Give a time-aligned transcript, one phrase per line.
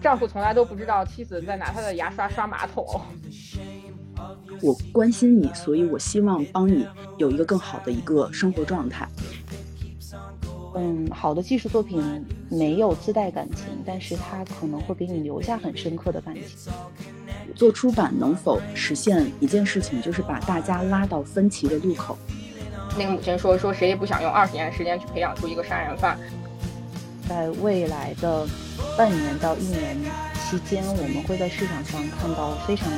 [0.00, 2.84] 丈夫从来都不知道妻子在拿他的牙刷刷马桶。
[4.62, 6.86] 我关心你，所以我希望帮你
[7.18, 9.06] 有一个更好的一个生活状态。
[10.74, 16.72] 嗯，好的技术作品没有自带感情，但是它可能会给你留下很深刻的感情。
[17.54, 22.16] 做出版能否实现一件事情，就是把大家拉到分歧的路口。
[22.98, 26.18] 那个母亲说：“说谁也不想用二十年时间去培养出一个杀人犯。”
[27.28, 28.46] 在未来的
[28.96, 29.96] 半年到一年
[30.48, 32.88] 期间，我们会在市场上看到非常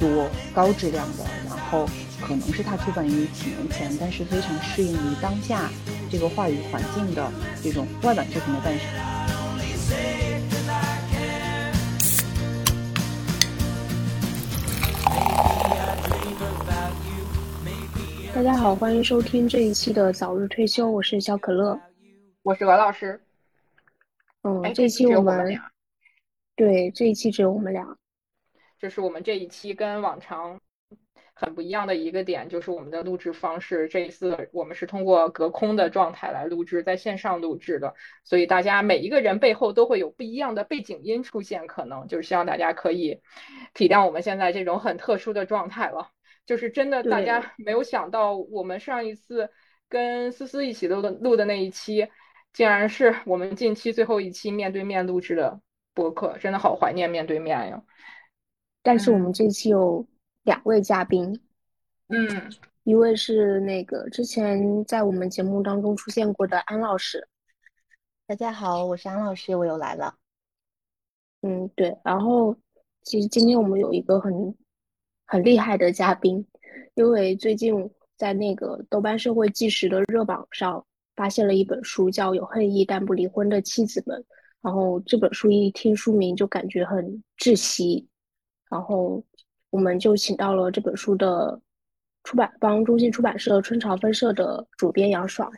[0.00, 1.86] 多高质量的，然后
[2.22, 5.70] 可能是它出版于几年前，但是非常适应于当下
[6.10, 7.30] 这个话语环境的
[7.62, 8.88] 这种外版作品的诞生。
[18.34, 21.78] 大家好，欢迎收听这一期的早日退休，我是小可乐，
[22.42, 23.20] 我是鹅老师。
[24.44, 25.58] 嗯，这期我们
[26.54, 27.96] 对这一期只有我们俩。
[28.78, 30.60] 这是我们这一期跟往常
[31.32, 33.88] 很不一样的一个点，就是我们的录制方式。
[33.88, 43.22] 这一次我们是通过隔空的状态来录制，在线上录制的，所以大家每一个人背后都会有不一样的背景音出现，可能就是希望大家可以
[43.72, 46.10] 体谅我们现在这种很特殊的状态了。
[46.44, 49.48] 就是真的，大家没有想到，我们上一次
[49.88, 52.06] 跟思思一起录的录的那一期。
[52.54, 55.60] 竟然是我们近期最后一期面对面录制的
[55.92, 57.82] 播客，真的好怀念面对面呀！
[58.80, 60.06] 但是我们这期有
[60.44, 61.40] 两位嘉宾，
[62.06, 62.52] 嗯，
[62.84, 67.26] 一位是那个之前在我们节目当中出现过的安老师。
[68.28, 70.14] 大家好，我是安老师，我又来了。
[71.42, 71.98] 嗯，对。
[72.04, 72.56] 然后
[73.02, 74.56] 其实今天我们有一个很
[75.26, 76.46] 很厉害的嘉宾，
[76.94, 80.86] 因为最近在那个豆瓣社会纪实的热榜上。
[81.16, 84.20] 发现了一本书，叫《有恨意但不离婚的妻子们》。
[84.60, 88.08] 然后这本书一听书名就感觉很窒息。
[88.70, 89.22] 然后
[89.70, 91.60] 我们就请到了这本书的
[92.22, 95.52] 出版方中信出版社春潮分社的主编杨爽。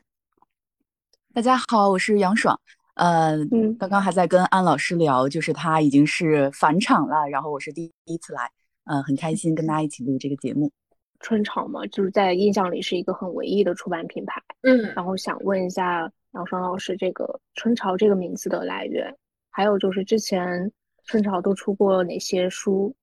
[1.32, 2.58] 大家好，我是杨爽。
[2.94, 8.50] 呃，嗯，刚刚还在跟安老师聊，就是他已经是返场了，然后我是第第一次来，
[8.84, 10.72] 嗯，很开心跟大家一起录这个节目。
[11.20, 14.42] 春潮嘛，就是在印象里是一个很文艺的出版品牌。
[14.62, 19.14] 嗯，然后想问一下杨双老师，这个春潮这个名字的来源，
[19.50, 20.70] 还有就是之前
[21.04, 22.94] 春潮都出过哪些书，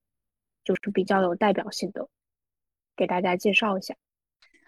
[0.63, 2.07] 就是比较有代表性的，
[2.95, 3.95] 给大家介绍一下。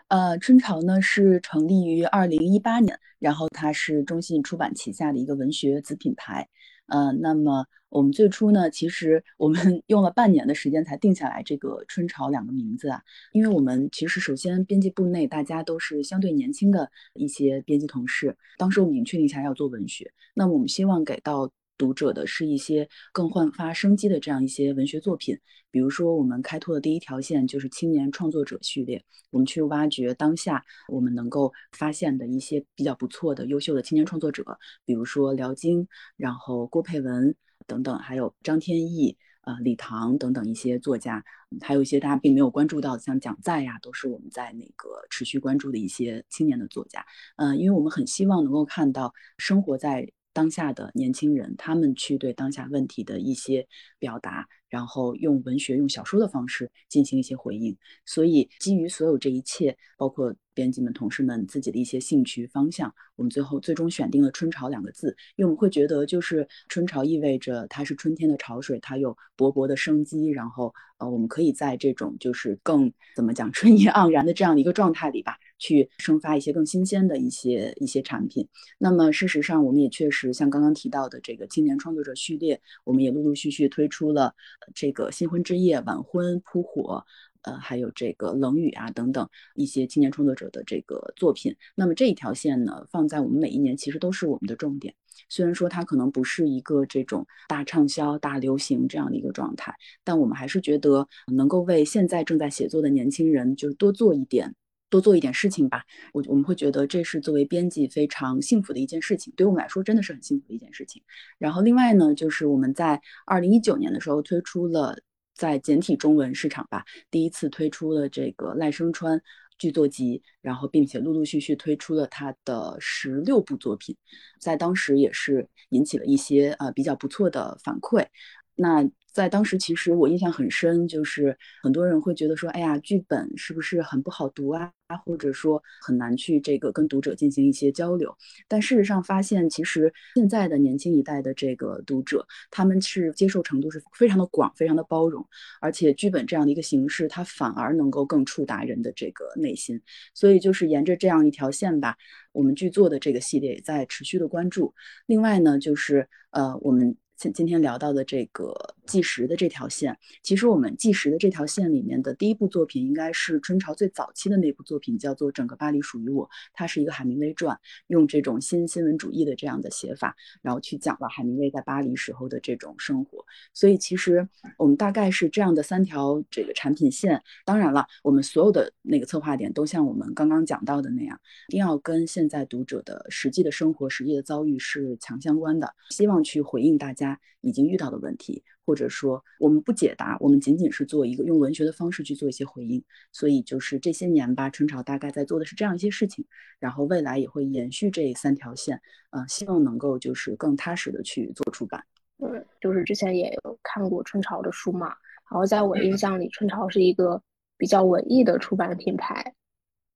[0.08, 6.48] 呃，春潮呢是成立于二零一八年，然后它是中信出版旗下的一个文学子品牌。
[6.88, 13.02] 呃，那么我们最初呢，其实我们 用了半年的时间才定下来这个“春潮”两个名字啊，
[13.32, 21.52] 因为我们其实首先编辑部内大家都是相对年轻的一些编辑同事，当时我们已经确定下要做文学，那么我们希望给到。
[21.78, 25.38] 读者的是一些更焕发生机的这样一些文学作品，
[25.72, 34.44] 比如说我们开拓的第一条线就是青年创作者序列，我们去挖掘当下我们能够发现的一些比较不错的优秀的青年创作者，
[34.86, 37.36] 比如说辽京，然后郭佩文
[37.68, 41.24] 等等，还有张天翼、呃李唐等等一些作家，
[41.62, 47.06] 还有一些大家并没有关注到的，像蒋在呀，都是我们在那个持续关注的一些青年的作家。
[47.36, 50.10] 嗯，因为我们很希望能够看到生活在。
[50.36, 53.66] 当下的年轻人，他们去对当下问题的一些
[53.98, 57.78] 表达，然后用文学、用小说的方式进行一些回应。
[58.06, 75.38] 所以，基于所有这一切，包括编辑们、同事们自己的一些兴趣方向，我们最后最终选定了“春潮”两个字，因为我们会觉得，就是春潮意味着它是春天的潮水，它有勃勃的生机，然后呃，我们可以在这种就是更怎么讲春意盎然的这样的一个状态里吧。
[75.58, 78.48] 去生发一些更新鲜的一些一些产品。
[78.78, 84.34] 那么事实上，我们也确实像刚刚提到的这个青年创作者序列，我们也陆陆续续推出了
[84.74, 87.06] 这个新婚之夜、晚婚扑火，
[87.44, 91.56] 呃，还有这个冷雨啊等等一些青年创作者的这个作品。
[91.76, 94.94] 那么这一条线呢，放在我们每一年其实都是我们的重点。
[95.30, 99.74] 虽然说它可能不是一个这种大畅销、大流行这样的一个状态，
[100.04, 104.54] 但我们还是觉得能够为现在正在写作的年轻人，就是多做一点。
[104.90, 105.84] 多做一点事情吧，
[106.14, 111.02] 我我们会觉得这是作为编辑非常幸福的一件事情，对我们来说真的是很幸福的一件事情。
[111.38, 114.98] 然后另外呢，就是我们在二零一九年的时候推出了
[115.34, 119.22] 在简体中文市场吧，第一次推出了这个赖声川
[119.58, 123.98] 剧作集，然后并且陆陆续续推出了他的十六部作品，
[124.40, 128.06] 在当时也是引起了一些呃比较不错的反馈。
[128.54, 134.70] 那在当时，其实我印象很深，就是很多人会觉得说，哎呀，剧本是不是很不好读啊？
[135.06, 138.14] 或者说很难去这个跟读者进行一些交流。
[138.50, 145.26] 但事实上发现，其实现在的年轻一代的这个读者，他们是接受程度是非常的广，非常的包容，
[145.62, 149.82] 而且剧本这样的一个形式，它反而能够更触达人的这个内心。
[150.14, 151.96] 所以就是沿着这样一条线吧，
[152.34, 154.74] 我们剧作的这个系列也在持续的关注。
[155.06, 156.98] 另外呢，就是呃，我们。
[157.18, 158.54] 今今天聊到的这个
[158.86, 167.58] 纪实的这条线，其实我们纪实的这条线里面的第一部作品，应该是春潮最早期的那部作品，叫做《整个巴黎属于我》，它是一个海明威传，
[167.88, 173.26] 用这种新新闻主义的这样的写法，然后去讲了海明威在巴黎时候的这种生活。
[173.54, 174.28] 所以其实
[174.58, 177.24] 我们大概是这样的三条这个产品线。
[177.46, 187.05] 当然了，我们所有的那个策划点都像我们刚刚讲到的那样，一定要跟现在读者的实际的生活、实际的遭遇是强相关的，希望去回应大家。
[187.42, 192.84] 已经遇到的问题，或者说我们不解答，我们仅仅是做一个用文学的方式去做一些回应。
[193.12, 196.26] 所以就是这些年吧，春潮大概在做的是这样一些事情，
[196.60, 198.82] 然后未来也会延续这三条线，
[199.12, 201.84] 嗯，希望能够就是更踏实的去做出版。
[202.18, 204.88] 嗯，就是之前也有看过春潮的书嘛，
[205.30, 207.22] 然后在我印象里，春潮是一个
[207.58, 209.34] 比较文艺的出版品牌。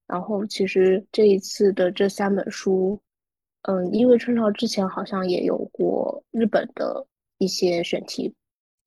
[0.06, 3.00] 然后其实这一次的这三本书。
[3.64, 7.06] 嗯，因为春潮之前好像也有过日本的
[7.38, 8.34] 一些选题。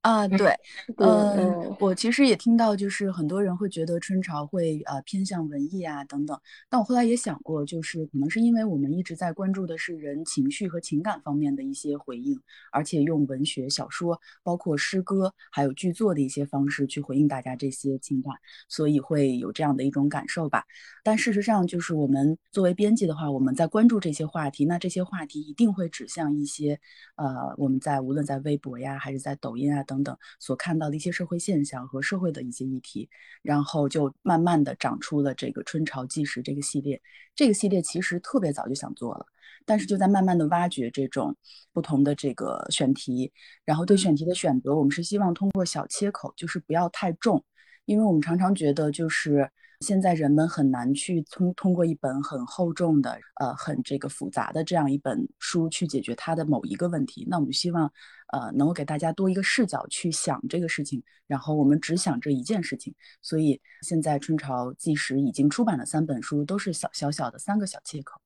[0.02, 0.52] 啊，对，
[0.96, 6.36] 嗯，我其实也听到，就是很多人会觉得春潮会呃偏向文艺啊等等，
[6.68, 12.36] 但我后来也想过，就是可能是因为我们一直在关注的是人情绪和情感方面的一些回应，
[12.72, 18.34] 而且用文学、小说、包括诗歌还有剧作的一些方式去回应大家这些情感，
[18.68, 20.64] 所以会有这样的一种感受吧。
[21.04, 26.80] 但事实上，就是我们作为编辑的话，我们在关注这些话题，那这些话题一定会指向一些
[27.14, 29.84] 呃我们在无论在微博呀还是在抖音啊。
[29.91, 33.10] 等等等所看到的一些社会现象和社会的一些议题，
[33.42, 36.98] 然后就慢慢的长出了这个春潮纪实这个系列。
[37.34, 39.26] 这个系列其实特别早就想做了，
[39.66, 41.36] 但是就在慢慢的挖掘这种
[41.74, 43.30] 不同的这个选题，
[43.66, 47.44] 然后对选题的选择，我们是希望通过小切口，就是不要太重，
[47.84, 49.50] 因为我们常常觉得就是。
[49.82, 57.26] 现在人们很难去通通过一本很厚重的、呃很这个复杂的这样一本书去解决它的某一个问题。
[57.28, 57.92] 那我们希望，
[58.32, 62.94] 呃，能够给大家多一个视角去想这个事情，然后我们只想这一件事情。
[63.20, 68.21] 所以现在春潮纪实已经出版了三本书都是小小小的三个小切口。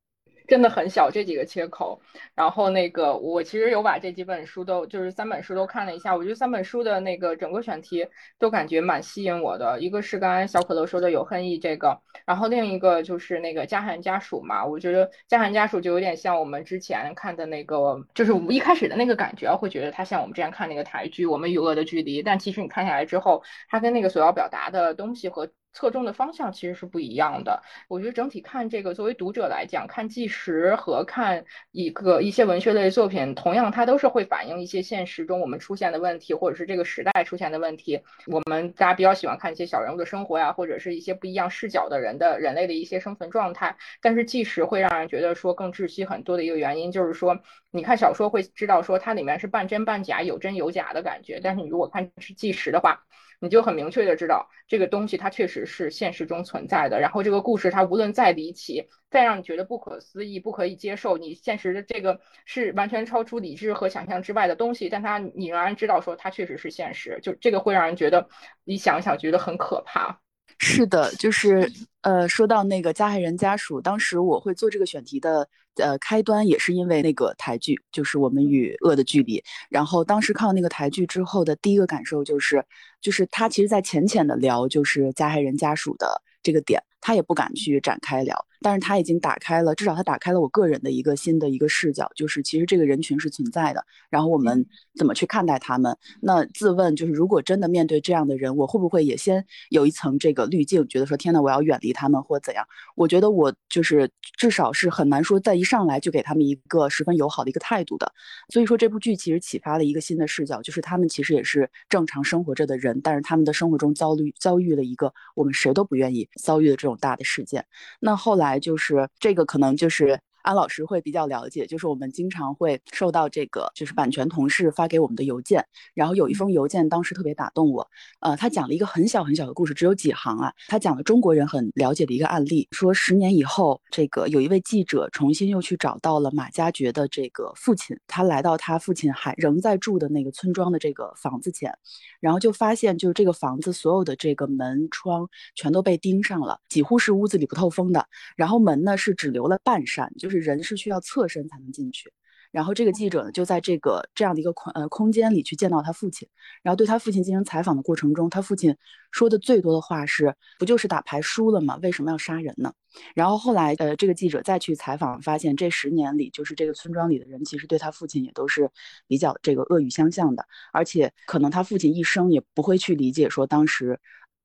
[0.47, 2.01] 真的很小这几个切口，
[2.35, 8.07] 然后那个我其实有把这几本书都就是三本书都看了一下，我觉得三本书的那个整个选题
[8.39, 9.81] 都感觉蛮吸引我的。
[9.81, 25.51] 一个是刚才小可乐说的有恨意这个，然后另一个就是那个家寒家属嘛，我觉得家寒家属就有点像我们之前看的那个，就是一开始的那个感觉，会觉得它像我们之前看那个台剧《我们与恶的距离》，但其实你看下来之后，它跟那个所要表达的东西和。
[25.77, 27.63] 侧重的方向其实是不一样的。
[27.87, 38.01] 我觉得整体看这个，作为读者来讲，看纪实和看一个一些文学类作品，同样它都是会反映一些现实中我们出现的问题，或者是这个时代出现的问题。
[38.27, 43.77] 我们大家比较喜欢看一些小人物的生活呀，或者是一些不一样视角的人的人类的一些生存状态。
[44.01, 47.39] 但是纪实会让人觉得说更窒息很多的一个原因，就是说
[47.71, 51.39] 你看小说会知道说它里面是半真半假，有真有假的感觉。
[51.43, 53.05] 但是你如果看是纪实的话，
[53.41, 68.29] 你就很明确的知道这个东西它确实是现实中存在的，然后这个故事它无论再离奇，再让你觉得不可思议、不可以接受，你现实的这个是完全超出理智和想象之外的东西，但它你仍然知道说它确实是现实，就这个会让人觉得
[68.65, 70.21] 你想一想觉得很可怕。
[70.59, 71.71] 是的，就是
[72.03, 79.43] 呃，说到那个加害人家属，当时我会做这个选题的，呃，开端也是因为那个台剧，就是我们与恶的距离。
[79.69, 82.65] 然后当时看到那个台剧之后的第一个感受就是，
[83.01, 86.83] 就是他其实在浅浅的聊，就是加害人家属的这个点。
[87.07, 95.97] 他也不敢去展开聊，但是他已经打开了，至少他打开了我个人的一个新的一个视角，就是其实这个人群是存在的，然后我们怎么去看待他们？
[96.21, 102.67] 那自问就是，如果真的面对这样的人，我会不会也先有一层这个滤镜，觉得说天呐，我要远离他们或怎样？
[102.97, 108.13] 我觉得我就是至少是很难说在一上来就给他们一个十分友好的一个态度的。
[108.49, 116.96] 所以说这部剧其实启发了一个新的视角，就是他们其实也是正常生活着的人，但是他们的生活中遭遇遭遇了一个我们谁都不愿意遭遇的这种。
[116.97, 117.67] 大的事件，
[118.01, 127.85] 那后来就是这个可能就是安老师会比较了解，就是我们经常会收到这个就是版权同事发给我们的邮件，然后有一封邮件当时特别打动我，
[128.21, 141.77] 呃，他讲了一个很小很小的故事，只有几行啊，他讲了中国人很了解的一个案例，说十年以后，这个有一位记者重新又去找到了马加爵的这个父亲，他来到他父亲还仍在住的那个村庄的这个房子前，
[142.21, 152.13] 然后就发现就是这个房子所有的这个门窗全都被钉上了，几乎是屋子里不透风的，然后门呢是只留了半扇，就是人是需要侧身才能进去。
[152.53, 156.27] 然后这个记者呢就在这个这样的一个空呃空间里去见到他父亲，
[156.63, 158.75] 然后对他父亲进行采访的过程中，他父亲
[159.11, 161.79] 说的最多的话是：不就是打牌输了吗？
[161.83, 162.73] 为什么要杀人呢？
[163.15, 168.71] 然后后来呃这个记者再去采访，发现这十年里，就是这个村庄里的人其实对他父亲也都是
[169.07, 173.99] 比较这个恶语相向的，而且可能他父亲一生也不会去理解说当时。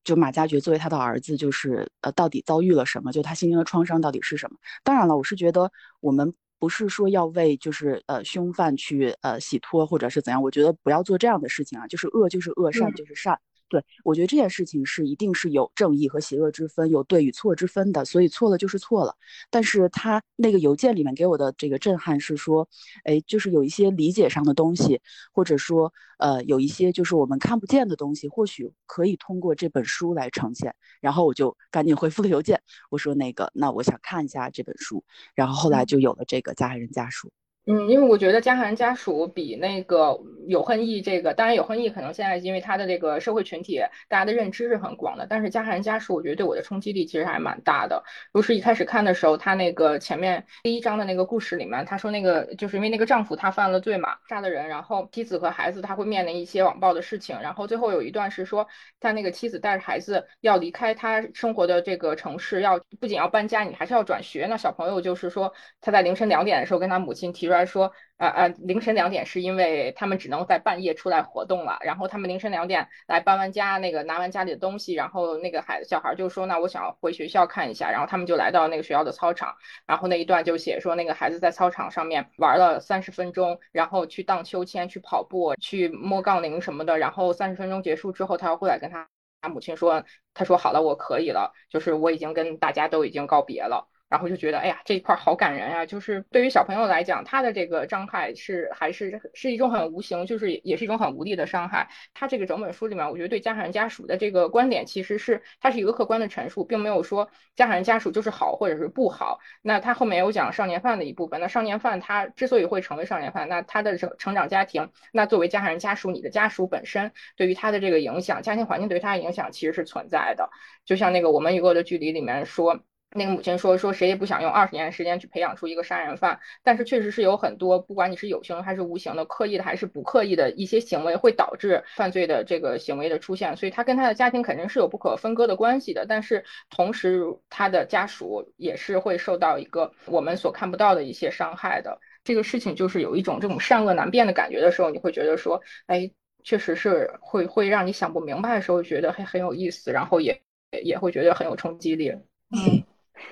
[0.03, 3.11] 就马加爵作为他的儿子，就是呃，到底遭遇了什么？
[3.11, 4.57] 就他心灵的创伤到底是什么？
[4.83, 13.39] 当然了，我是觉得我们不是说要为就是呃凶犯去呃洗脱或者是怎样，我觉得不要做这样的事情啊，就是恶就是恶，善就是善。
[13.71, 19.15] 对，我觉得这件事情是一定是有正义和邪恶之分，有对与错之分的，所以错了就是错了。
[19.49, 22.67] 但是他那个邮件里面给我的这个震撼是说，
[23.05, 24.99] 哎，就是有一些理解上的东西，
[25.31, 30.75] 或者说呃有一些就是我们看不见的东西，或许可以通过这本书来呈现。
[30.99, 35.01] 然后我就赶紧回复了邮件，我说那个那我想看一下这本书，
[35.33, 37.31] 然后后来就有了这个加害人家属。
[37.67, 48.03] 嗯，因为我觉得加害人家属比那个有恨意这个，当然有恨意可能现在因为他的这个社会群体大家的认知是很广的，但是加害人家属我觉得对我的冲击力其实还蛮大的。
[48.33, 58.67] 如是一开始看的时候，他那个前面第一章的那个故事里面，他说那个就是因为那个丈夫他犯了罪嘛，杀了人，然后妻子和孩子他会面临一些网暴的事情，然后最后有一段是说
[58.99, 64.47] 他那个妻子带着孩子要离开他生活的这个城市，要不仅要搬家，你还是要转学。
[64.49, 67.50] 那小朋友就是说他在凌晨两点的时候跟他母亲提。
[67.65, 71.77] 说，呃呃，凌晨两点是因为他们只能在半夜出来活动了。
[71.81, 77.91] 然后他们凌晨两点来搬完家，那个拿完家里的东西，然后那个孩子小孩就说，那我想回学校看一下。
[77.91, 79.55] 然后他们就来到那个学校的操场，
[79.85, 86.97] 然后那一段就写说，那个孩子在操场上面玩了三十分钟，然后去荡秋千、去跑步、去摸杠铃什么的。
[86.97, 89.07] 然后三十分钟结束之后，他要过来跟他
[89.49, 90.03] 母亲说，
[90.33, 93.87] 他说好了，我可以了，就是我已经跟大家都已经告别了。
[94.11, 95.85] 然后就觉得，哎呀，这一块好感人啊！
[95.85, 101.87] 就是对于小朋友来讲，他的这个伤害是还是是一种很无形，就是也是一种很无力的伤害。
[102.13, 109.39] 他这个整本书里面，我觉得对加害人家属的这个观点，其实是它是一个客观的陈述，并没有说加害人家属就是好或者是不好。
[109.61, 120.49] 那他后面有讲少年犯的一部分，那少年犯他之所以会成为少年犯，那他的成成长家庭，那作为加害人家属，你的家属本身对于他的这个影响，家庭环境对他的影响其实是存在的。
[120.83, 122.81] 就像那个我们与恶的距离里面说。
[123.13, 133.55] 那个母亲说说谁也不想用二十年的时间去培养出一个杀人犯，但是确实是有很多，不管你是有形还是无形的，刻意的还是不刻意的一些行为，会导致犯罪的这个行为的出现。
[133.57, 141.99] 所以他跟他的家庭肯定是有不可分割的关系的，但是同时他的家属也是会受到一个我们所看不到的一些伤害的。
[142.23, 146.09] 这个事情就是有一种这种善恶难辨的感觉的时候，你会觉得说，哎，
[146.43, 150.41] 确实是会会让你想不明白的时候，觉得还很有意思，然后也
[150.83, 152.09] 也会觉得很有冲击力。
[152.51, 152.80] 嗯。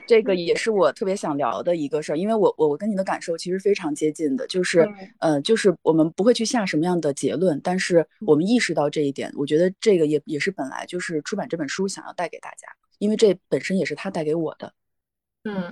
[0.09, 4.89] 这个也是我特别想聊的一个事儿，因为我我我跟你的感受其实非常接近的，就是
[5.19, 14.73] 呃，就是我们不会去下什么样的结论，但是我们意识到这一点，我觉得这个也也是本来就是出版这本书想要带给大家，因为这本身也是他带给我的。
[15.43, 15.71] 嗯，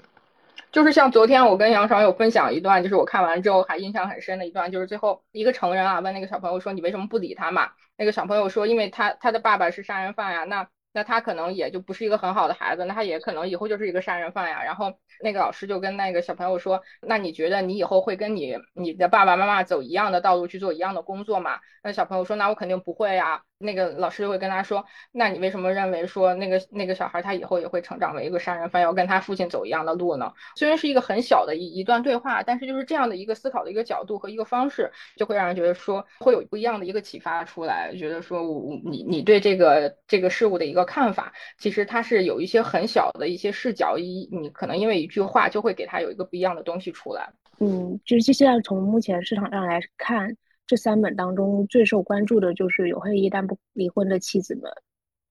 [0.71, 7.71] 就是像昨天我跟杨爽有分享一段，就是我看完之后还印象很深的一段，就是最后一个成人啊问那个小朋友说你为什么不理他嘛？
[7.97, 10.67] 那个小朋友说因为他他的爸爸是杀人犯呀，那。
[10.93, 14.63] 那他可能也就不是一个很好的孩子，那他也可能以后就是一个杀人犯呀。
[14.63, 47.27] 然后那个老师就跟那个小朋友说：“那你觉得你以后会跟你你的爸爸妈妈走一样的道路去做一样的工作吗？”那小朋友说：“那我肯定不会呀。”那个老师就会跟他说：“那你为什么认为说那个那个小孩他以后也会成长为一个杀人犯，要跟他父亲走一样的路呢？”虽然是一个很小的一一段对话，但是就是这样的一个思考的一个角度和一个方式，就会让人觉得说会有不一样的一个启发出来，觉得说我你你对这个这个事物的一个看法，其实它是有一些很小的一些视角，一你可能因为一句话就会给他有一个不一样的东西出来。
[47.59, 50.37] 嗯，就是现在从目前市场上来看。
[50.67, 54.63] 这三本当中最受关注的就是《有黑衣但不离婚的妻子们》。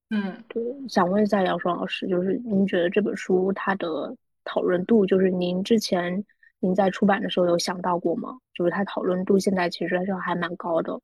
[0.09, 6.25] 嗯，对，想问一下杨双老师，就是您觉得这本书它的讨论度，就是您之前
[6.61, 8.39] 您在出版的时候有想到过吗？
[8.55, 10.99] 就是它讨论度现在其实还是还蛮高的。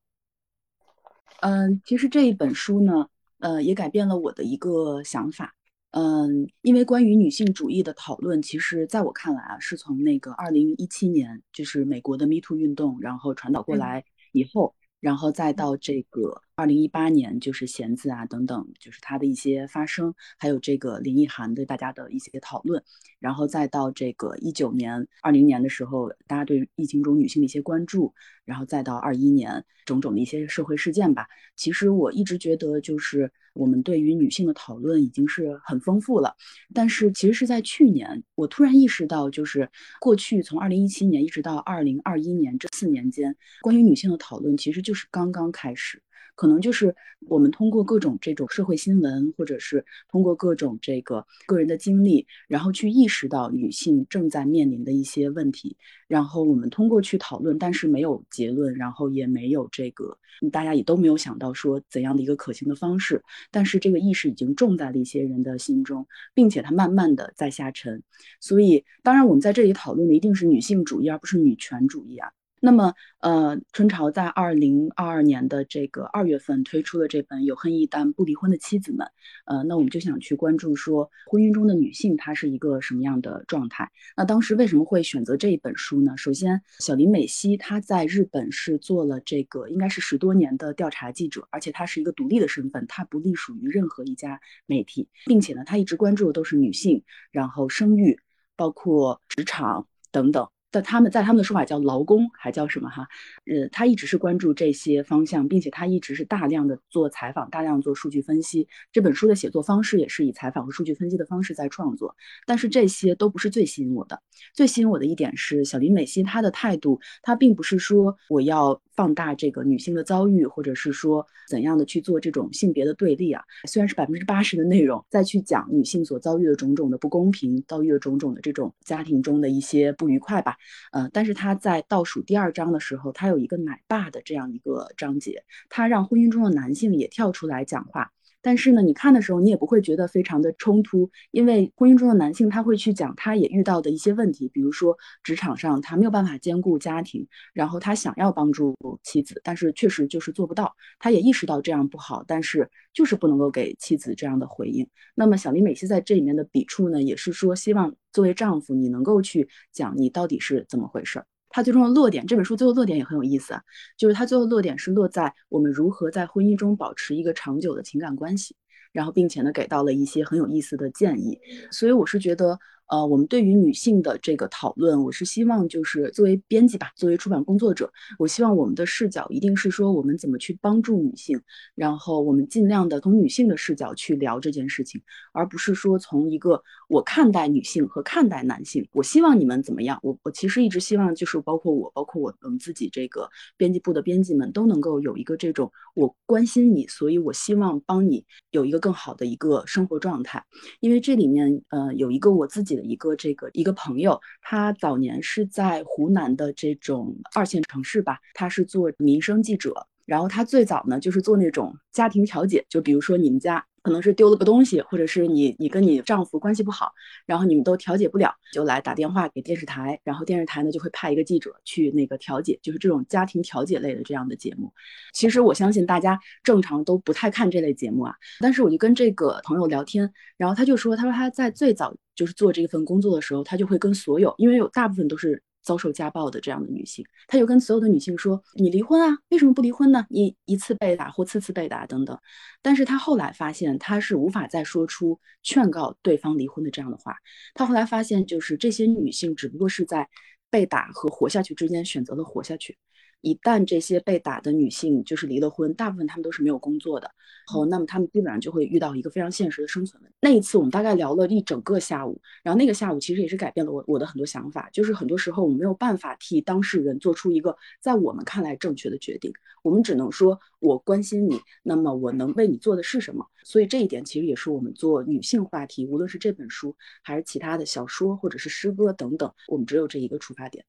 [1.40, 3.08] 嗯，其实这一本书呢，
[3.40, 5.52] 呃，也改变了我的一个想法。
[5.90, 22.82] 嗯，因为关于女性主义的讨论，其实在我看来啊，是从那个二零一七年，就是美国的 Me Too 运动，然后传导过来以后，然后再到这个二零一八年，就是弦子啊等等，就是它的一些发生，还有这个林奕涵对大家的一些讨论，
[23.18, 28.12] 然后再到这个一九年、二零年的时候，大家对疫情中女性的一些关注，
[28.44, 31.26] 然后再到二一年种种的一些社会事件吧。
[31.56, 36.36] 其实我一直觉得，就是我们对于女性的讨论已经是很丰富了。
[36.74, 39.68] 但是其实是在去年，我突然意识到，就是
[40.00, 46.02] 过去从二零一七年一直到二零二一年这四年间，关于女性的讨论其实就是刚刚开始。
[46.34, 46.94] 可能就是
[47.28, 55.76] 我们通过各种这种社会新闻，或者是通过各种这个个人的经历，然后去意识到女性正在面临的一些问题，
[56.08, 60.18] 然后我们通过去讨论，但是没有结论，然后也没有这个
[60.50, 68.02] 大家也都没有想到说怎样的一个可行的方式，但是这个意识已经种在了一些人的心中，并且它慢慢的在下沉。
[68.40, 72.30] 所以，当然我们在这里讨论的一定是女性主义，而不是女权主义啊。
[72.64, 79.04] 那么，呃，春潮在二零二二年的这个二月份推出了这本《有恨一旦不离婚的妻子们》，
[79.46, 83.90] 呃，那我们就想去关注说，婚姻中的女性她是一个什么样的状态？
[84.16, 86.16] 那当时为什么会选择这一本书呢？
[86.16, 97.02] 首先，小林美希她在日本是做了这个应该是十多年的调查记者，而且她是一个独立的身份，她不隶属于任何一家媒体，并且呢，她一直关注的都是女性，
[97.32, 98.20] 然后生育，
[98.54, 100.51] 包括职场等等。
[100.72, 103.06] 但他们在他们的说法叫劳工，还叫什么哈？
[103.46, 108.66] 呃，他一直是关注这些方向，并且他一直是大量的做采访，大量做数据分析。
[108.90, 112.16] 这本书的写作方式也是以采访和数据分析的方式在创作。
[112.46, 114.18] 但是这些都不是最吸引我的，
[114.54, 123.42] 最吸引我的一点是小林美希她的态度，她并不是说我要放大这个女性的遭遇，或者是说怎样的去做这种性别的对立啊。
[123.68, 130.56] 虽然是百分之八十的内容再去讲女性所遭遇的种种的不公平，遭遇的种种的这种家庭中的一些不愉快吧。
[130.92, 138.12] 呃，但是他在倒数第二章的时候，他有一个奶爸的这样一个章节，他让婚姻中的男性也跳出来讲话。
[138.42, 150.74] 但是呢，你看的时候，你也不会觉得非常的冲突，因为婚姻中的男性他会去讲他也遇到的一些问题，比如说职场上他没有办法兼顾家庭，然后他想要帮助妻子，但是确实就是做不到。
[150.98, 154.86] 他也意识到这样不好，但是就是不能够给妻子这样的回应。
[155.14, 161.22] 那么小林美希在这里面的笔触呢，也是说希望作为丈夫，你能够去讲你到底是怎么回事。
[161.52, 163.62] 他最终的落点，这本书最后落点也很有意思啊，
[163.96, 168.56] 就是他最后落点是落在我们如何在婚姻中保持一个长久的情感关系，
[168.90, 171.38] 然后并且呢给到了一些很有意思的建议，
[171.70, 172.58] 所以我是觉得。
[172.92, 181.40] 呃，我们对于女性的这个讨论，我是希望就是作为编辑吧，作为出版工作者，我希望我们的视角一定是说我们怎么去帮助女性，
[181.74, 185.00] 然后我们尽量的从女性的视角去聊这件事情，
[185.32, 189.98] 而不是说从一个我看待女性和看待男性，我希望你们怎么样？
[190.02, 193.26] 我我其实一直希望就是包括我，包括我我们自己这个
[193.56, 200.44] 编辑部的编辑们都能够有一个这种我关心你，所以我希望帮你有一个更好的一个生活状态，
[200.80, 202.81] 因为这里面呃有一个我自己的。
[202.82, 213.64] 一个这个一个朋友，他早年是在湖南的这种二线城市吧，他是做民生记者，然后他最早呢就是做那种家庭调解，就比如说你们家。
[213.84, 216.92] 可能是丢了个东西，或者是你你跟你丈夫关系不好，
[217.26, 224.72] 然后你们都调解不了，就来打电话给电视台，然后电视台呢就会派一个记者去那个调解，就是这种家庭调解类的这样的节目。
[225.12, 235.42] 其实我相信大家正常都不太看这类节目啊，但是我就跟这个朋友聊天，然后他就说，他说他在最早就是做这份工作的时候，他就会跟所有，因为有大部分都是。
[235.62, 239.16] 遭受家暴的这样的女性，她就跟所有的女性说：“你离婚啊？
[239.30, 240.04] 为什么不离婚呢？
[240.10, 242.18] 你一次被打或次次被打等等。”
[242.60, 247.14] 但是她后来发现，她是无法再说出劝告对方离婚的这样的话。
[247.54, 250.08] 她后来发现，就是这些女性只不过是在
[250.50, 252.76] 被打和活下去之间选择了活下去。
[253.22, 257.10] 一旦这些被打的女性就是离了婚，大部分她们都是没有工作的，
[257.46, 260.16] 后那么她们基本上就会遇到一个非常现实的生存问题。
[260.20, 269.32] 那一次我们大概聊了一整个下午，然后那个下午其实也是改变了我我的很多想法，就是很多时候我们没有办法替当事人做出一个在我们看来正确的决定，
[269.62, 273.24] 我们只能说我关心你，那么我能为你做的是什么？
[273.44, 280.64] 所以这一点其实也是我们做女性话题，无论是这本书还是其他的小说或者是诗歌等等，我们只有这一个出发点。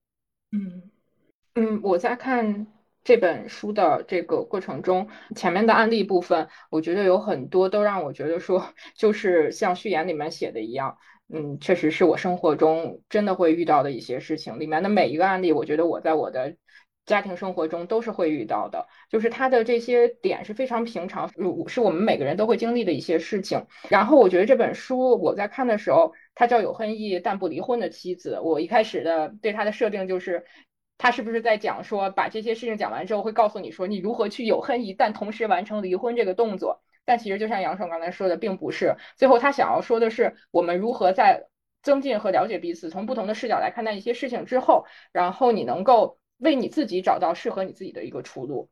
[0.52, 0.93] 嗯。
[1.56, 2.66] 嗯，我在看
[3.04, 10.98] 这本书的这个过程中，前面的案例部分，我觉得有很多都让我觉得说， 就是像序言里面写的一样，
[11.32, 14.60] 嗯，确实是我生活中真的会遇到的一些事情。
[14.60, 16.56] 里面的每一个案例，我觉得我在我的
[17.06, 21.30] 家庭生活中都是会遇到的，就是他的这些点是非常平常，
[21.68, 23.64] 是我们每个人都会经历的一些事情。
[23.90, 28.40] 然后我觉得这本书我在看的时候，他叫有恨意但不离婚的妻子。
[28.40, 30.46] 我一开始的对他的设定就是，
[31.04, 36.82] 他是不是在讲说，把这些事情讲完之后，会告诉你说你如何去有恨意，但同时完成离婚这个动作。
[37.04, 38.96] 但其实就像杨爽刚才说的，并不是。
[39.18, 41.48] 最后他想要说的是，我们如何在
[41.82, 46.18] 增进和了解彼此，从不同的视角来看待一些事情之后，然后你能够。
[46.38, 48.70] 为你自己找到适合你自己的一个出路，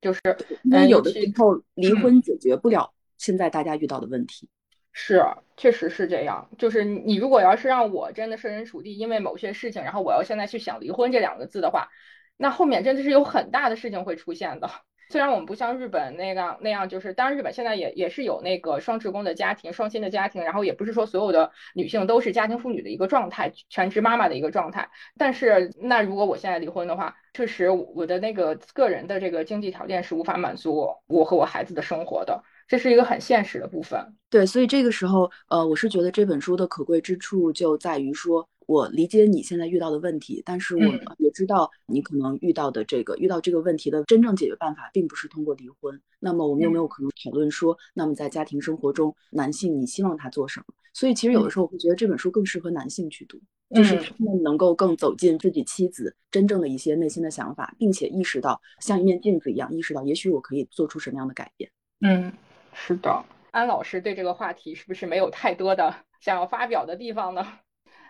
[0.00, 0.20] 就是
[0.62, 4.48] 那有的时候离婚解决不了现在大家遇到的问题，
[4.92, 5.22] 是，
[5.56, 6.48] 确实是这样。
[6.58, 11.88] 就是你如果要是让我真的设身处地，因为某些事情，然后我要现在去想离婚这两个字的话，
[12.36, 14.70] 那后面真的是有很大的事情会出现的。
[15.08, 24.88] 虽然我们不像日本那样那样，就是当然日本现在也也是有那个双职工的家庭、双薪的家庭，然后也不是说所有的女性都是家庭妇女的一个状态、全职妈妈的一个状态。
[25.18, 34.00] 但是那如果我现在离婚的话，确实我的那个个人的这个经济条件是无法满足我和我孩子的生活的，这是一个很现实的部分。
[34.30, 38.48] 对，所以这个时候，呃，我是觉得这本书的可贵之处就在于说。
[38.66, 46.00] 我理解你现在遇到的问题，但是我也知道你可能遇到的这个遇到这个问题的真正解决办法，并不是通过离婚。
[46.20, 50.66] 那么我们有没有可能讨论说，那么在家庭生活中，男性你希望他做什么？
[50.94, 53.38] 所以其实有的时候我会觉得这本书更适合男性去读，
[53.74, 61.68] 就是他们能够更走进自己妻子真正的一些内心的想法，并且意识到像一面镜子一样，意识到也许我可以做出什么样的改变。
[62.04, 62.32] 嗯，
[62.72, 63.24] 是的。
[63.50, 67.46] 安老师对这个话题是不是没有太多的想要发表的地方呢？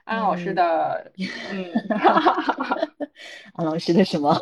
[0.04, 1.12] 安老师的，
[1.52, 1.64] 嗯，
[3.54, 4.36] 安老师的什么？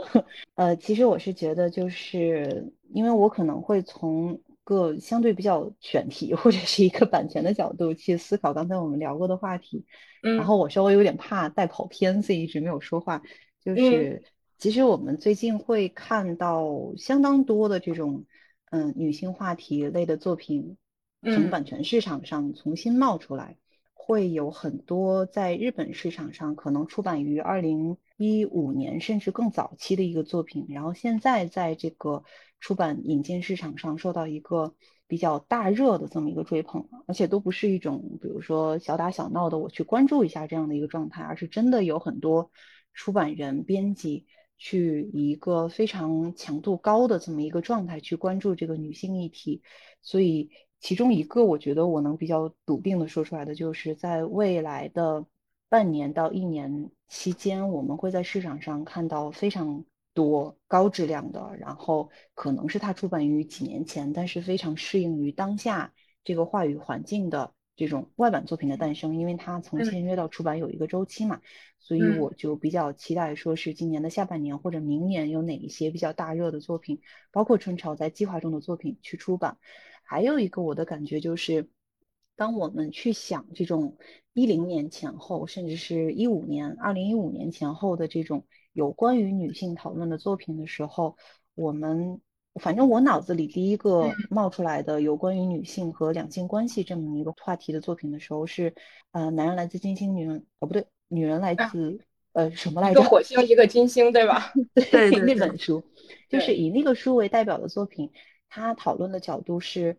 [0.54, 9.84] 呃，其实我是觉得，就是因为我可能会从个相对比较选题或者是一个版权的角度去思考刚才我们聊过的话题，
[10.22, 13.20] 然后我稍微有点怕带跑偏，所以一直没有说话。
[13.62, 14.22] 就是
[14.56, 18.24] 其实我们最近会看到相当多的这种
[18.70, 20.76] 嗯女性话题类的作品
[21.22, 23.56] 从版权市场上重新冒出来。
[24.02, 32.24] 会有很多在日本市场上可能出版于二零一五年甚至更早期的一个作品，然后现在在这个
[32.58, 34.74] 出版引进市场上受到一个
[35.06, 42.50] 比较大热的这么一个追捧，而且都不是一种比如说小打小闹的我去关注一下这样的一个状态，而是真的有很多
[42.92, 44.26] 出版人、编辑
[44.60, 49.60] 去以一个非常强度高的这么一个状态去关注这个女性议题，
[50.00, 50.50] 所以。
[50.82, 55.26] 其中一个，我觉得我能比较笃定的说出来的，就是在未来的
[55.68, 65.92] 半年到一年期间，我们会在市场上看到非常多高质量的，然后可能是它出版于几年前，但是非常适应于当下
[66.24, 69.16] 这个话语环境的这种外版作品的诞生。
[69.16, 71.40] 因为它从签约到出版有一个周期嘛，
[71.78, 79.58] 所以我就比较期待，说是今年的下半年或者明年有哪一些比较大热的作品，包括春潮在计划中的作品去出版。
[80.02, 81.68] 还有一个我的感觉就是，
[82.36, 83.96] 当我们去想这种
[84.32, 91.16] 一零年前后，甚至是一五年、二零一五年前后的这种有关于女性讨论的作品的时候，
[91.54, 92.20] 我们
[92.54, 98.74] 反正我脑子里第一个冒出来的有关于女性和两性关系这么一个话题的作品的时候是，
[99.12, 102.00] 呃，男人来自金星，女人哦不对，女人来自
[102.32, 103.00] 呃什么来着？
[103.00, 104.52] 一个火星，一个金星，对吧？
[104.90, 105.82] 对，那本书
[106.28, 108.10] 就是以那个书为代表的作品。
[108.48, 109.96] 它讨论的角度是，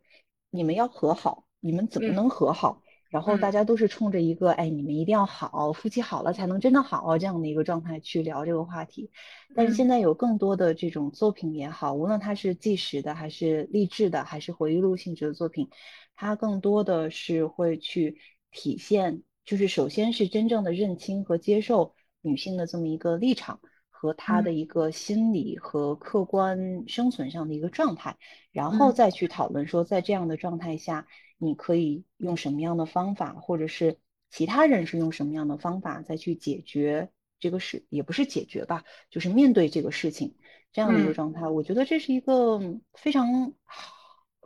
[0.50, 2.82] 你们要和好，你们怎么能和好？
[3.12, 9.12] 然后大家都是冲着一个，哎，你们一定要好，夫妻好了才能真的好这样的一个状态去聊这个话题。
[9.54, 15.70] 但是现在有更多的这种作品也好，无论它是纪实的，还是励志的，还是回忆录性质的作品，
[16.16, 18.18] 它更多的是会去
[18.50, 23.60] 体现，就是首先是真正的认清和接受女性的这么一个立场。
[23.94, 28.18] 和他的一个心理和客观生存上的一个状态，
[28.52, 31.06] 然后再去讨论说，在这样的状态下，
[31.42, 33.98] 你可以用什么样的方法，或者是
[34.30, 40.36] 其他人是用什么样的方法再去解决这个事，也不是解决吧，就是面对这个事情
[40.72, 41.48] 这样的一个状态。
[41.48, 42.60] 我觉得这是一个
[42.94, 43.94] 非常好，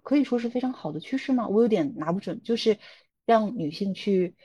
[0.04, 1.48] 可以说是非常好的趋势吗？
[1.48, 2.80] 我有点拿不准，就是
[3.26, 4.36] 让女性去，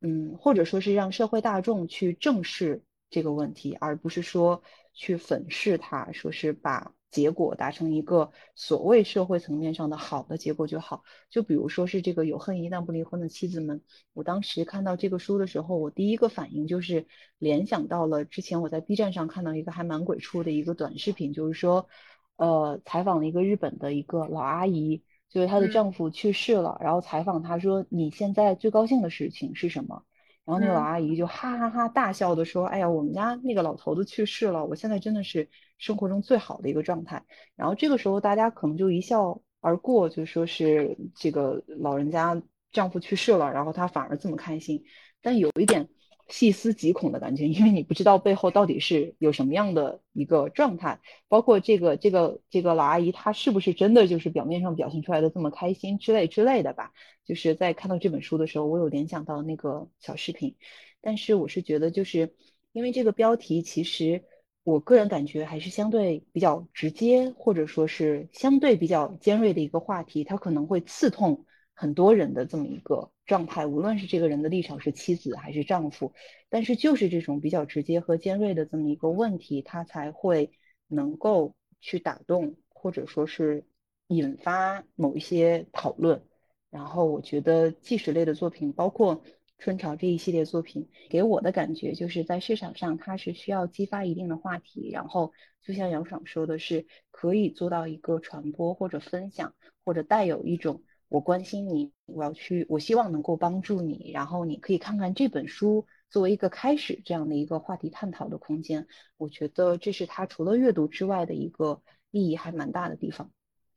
[0.00, 2.82] 嗯，或者说是让社会大众去正视。
[3.12, 4.62] 这个问题，而不是说
[4.94, 11.02] 去粉饰它，说是把结果达成一个所谓社会层面上的好的结果就好。
[11.30, 17.06] 就比如说是这个有恨一旦不离婚的妻子们，我当时看到这个书的时候，我第一个反应就是
[17.38, 21.88] 联想到了之前我在 B 站上看到一个还蛮鬼畜的一个短视频，就是说，
[22.36, 30.04] 呃，采访了一个日本的一个老阿姨，就是她的丈夫去世了，然后采访她说你现在最高兴的事情是什么？
[30.50, 44.82] 然后那个老阿姨就哈哈哈大笑的说：“哎呀，我们家那个老头子去世了，我现在真的是生活中最好的一个状态。”然后这个时候大家可能就一笑而过，就说是这个老人家丈夫去世了，然后她反而这么开心。
[45.22, 45.88] 但有一点。
[46.30, 56.92] 细思极恐的感觉，因为你不知道背后到底是有什么样的一个状态，包括这个这个这个老阿姨她是不是真的就是表面上表现出来的这么开心之类之类的吧？
[57.26, 60.56] 就是在看到这本书的时候，我有联想到那个小视频，
[61.00, 62.32] 但是我是觉得就是
[62.72, 64.22] 因为这个标题，其实
[64.62, 71.44] 我个人感觉还是相对比较直接，或者说是相对比较尖锐的一个话题，它可能会刺痛。
[71.72, 76.12] 很多人的这么一个状态，无论是这个人的立场是妻子还是丈夫，
[76.48, 80.50] 但是就是这种比较直接和尖锐的这么一个问题，他才会
[80.88, 83.64] 能够去打动或者说是
[84.08, 86.24] 引发某一些讨论。
[86.70, 89.22] 然后我觉得纪实类的作品，包括
[89.58, 100.82] 春潮这一系列作品，给我的感觉就是在市场上它是需要激发一定的话题，然后就像杨爽说的是，可以做到一个传播或者分享，或者带有一种。
[101.10, 108.86] 我关心你，我要去，我希望能够帮助你，然后你可以看看这本书作为一个开始这样的一个话题探讨的空间。
[109.16, 113.28] 我觉得这是他除了阅读之外的一个意义还蛮大的地方。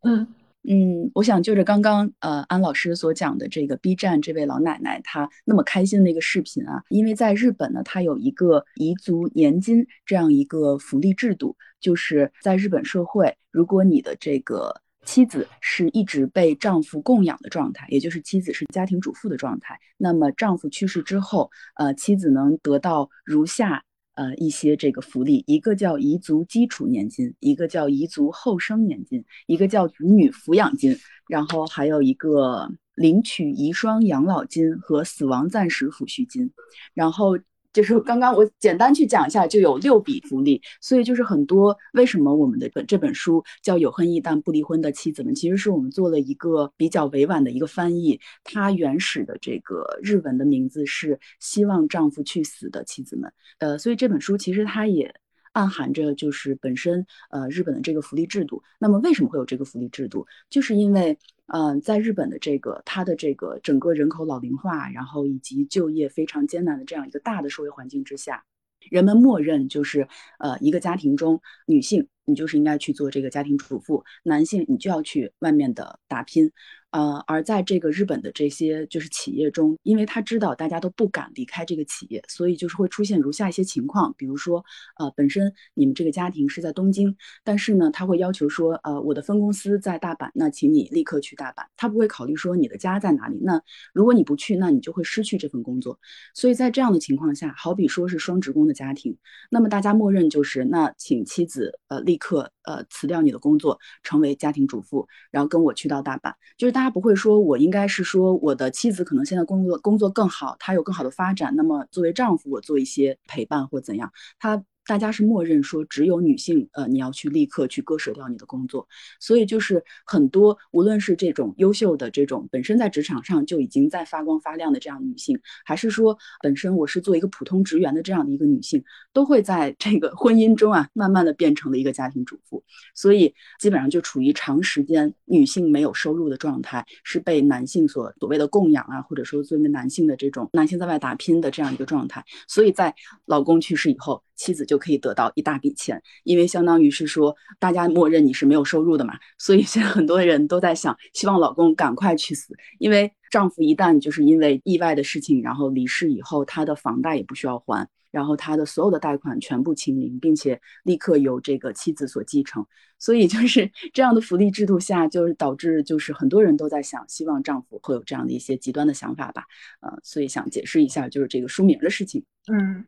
[0.03, 0.27] 嗯
[0.61, 14.82] 嗯，我想就着刚刚呃安老师所讲的这个 B 站这位老奶奶她那么开心的一个视频啊，因为在日本呢，它有一个彝族年金这样一个福利制度，就是在日本社会，如果你的这个。
[15.05, 19.79] 妻子是一直被丈夫供养的状态，也就是妻子是家庭主妇的状态。
[19.97, 23.83] 那么丈夫去世之后，呃，妻子能得到如下
[24.15, 36.51] 呃一些这个福利：一个叫彝族基础年金，一个叫彝族后生年金，一个叫子女抚养金，然后还有一个领取遗孀养老金和死亡暂时抚恤金，
[36.93, 37.37] 然后。
[37.73, 55.13] 就是刚刚我简单去讲一下，就有六笔福利，所以就是很多为什么我们的本这本书叫有恨意但不离婚的妻子们，其实是我们做了一个比较委婉的一个翻译，它原始的这个日文的名字是希望丈夫去死的妻子们，呃，所以这本书其实它也。
[55.53, 60.27] 暗含着就是本身呃日本的这个福利制度，那么为什么会有这个福利制度？
[60.49, 68.43] 就是因为嗯在日本的这个它的这个整个人口老龄化，然后以及就业非常艰难的这样一个大的社会环境之下，
[68.89, 70.07] 人们默认就是
[70.39, 76.51] 呃一个家庭中女性你就是应该去做这个家庭主妇，男性你就要去外面的打拼。
[76.93, 84.63] 呃，而在这个日本的这些就是企业中，因为他知道大家都不敢离开这个企业，所以就是会出现如下一些情况，比如说，
[84.99, 91.65] 呃，本身你们这个家庭是在东京，但是呢，他会要求说，呃，我的分公司在大阪，那请你立刻去大阪。
[91.75, 93.59] 他不会考虑说你的家在哪里，那
[93.91, 95.97] 如果你不去，那你就会失去这份工作。
[96.35, 99.17] 所以在这样的情况下，好比说是双职工的家庭，
[99.49, 106.82] 那么大家默认就是，那请妻子呃立刻呃辞掉你的工作，成为家庭主妇，然后跟我去到大阪，就是大。
[106.83, 111.53] 他不会说，我应该是说，我的妻子可能现在工作工作更好，她有更好的发展。
[111.55, 114.63] 那么作为丈夫，我做一些陪伴或怎样，他。
[114.85, 118.87] 大家是默认说，只有女性，呃，你要去立刻去割舍掉你的工作，
[119.19, 132.61] 所以就是很多，无论是这种优秀的这种本身在职场上就已经在发光发亮的这样女性，还是说本身我是做一个普通职员的这样的一个女性，都会在这个婚姻中啊，慢慢的变成了一个家庭主妇，
[132.93, 142.93] 所以基本上就处于长时间女性没有收入的状态，是被男性所所谓的供养啊，或者说作为男性的这种男性在外打拼的这样一个状态，所以在
[143.25, 144.21] 老公去世以后。
[144.35, 162.65] 妻子就可以得到一大笔钱，因为相当于是说，大家默认你是没有收入的嘛，所以现在很多人都在想，希望老公赶快去死，因为丈夫一旦就是因为意外的事情，然后离世以后，他的房贷也不需要还，然后他的所有的贷款全部清零，并且立刻由这个妻子所继承，
[162.99, 169.45] 所以就是这样的福利制度下，就是导致就是很多人都在想，希望丈夫会有这样的一些极端的想法吧，
[169.81, 172.85] 呃，所以想解释一下就是这个书名的事情，嗯。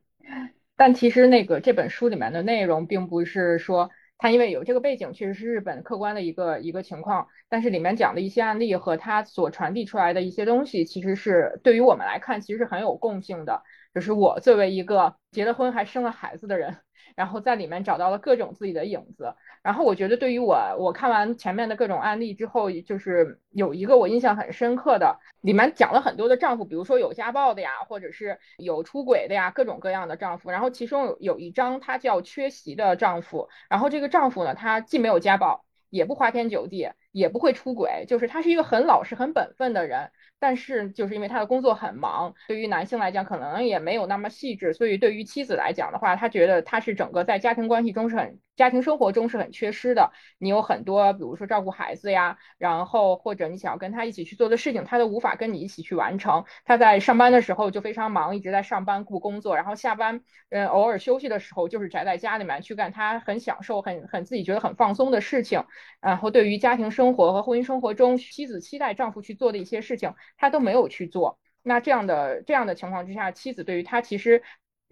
[0.76, 7.28] 但其实那个这本书里面的内容，并不是说它因为有这个背景，确实是日本客观的一个一个情况。
[7.50, 13.64] 但是里面讲的一些案例和它所传递出来的一些东西，其实是对于我们来看，其实是很有共性的。
[13.94, 16.85] 就是我作为一个结了婚还生了孩子的人。
[17.16, 30.52] 然后在里面找到了各种自己的影子，然后我觉得对于我，我看完前面的各种案例之后，就是有一个我印象很深刻的，里面讲了很多的丈夫，比如说有家暴的呀，或者是有出轨的呀，各种各样的丈夫。
[30.52, 33.48] 然后其中有有一张，他叫缺席的丈夫。
[33.70, 40.12] 然后这个丈夫呢，他既没有家暴，也不花天酒地，也不会出轨，就是他是一个很老实、很本分的人。
[40.40, 50.12] 但是就是因为他的工作很忙，对于男性来讲可能也没有那么细致，所以对于妻子来讲的话，他觉得他是整个在家庭关系中是很家庭生活中是很缺失的。
[50.38, 56.46] 你有很多，比如说照顾孩子呀，然后或者你想要跟他一起去做的事情，他都无法跟你一起去完成。
[56.64, 65.64] 他在上班的时候就非常忙，一直在上班顾工作，然后下班，嗯，偶尔休息的时候就是宅在家里面去干他很享受、很很自己觉得很放松的事情。
[66.02, 70.14] 然后对于家庭生活和婚姻生活中妻子期待丈夫去做的一些事情。
[70.38, 74.44] 他都没有去做，那这样的这样的情况之下，妻子对于他其实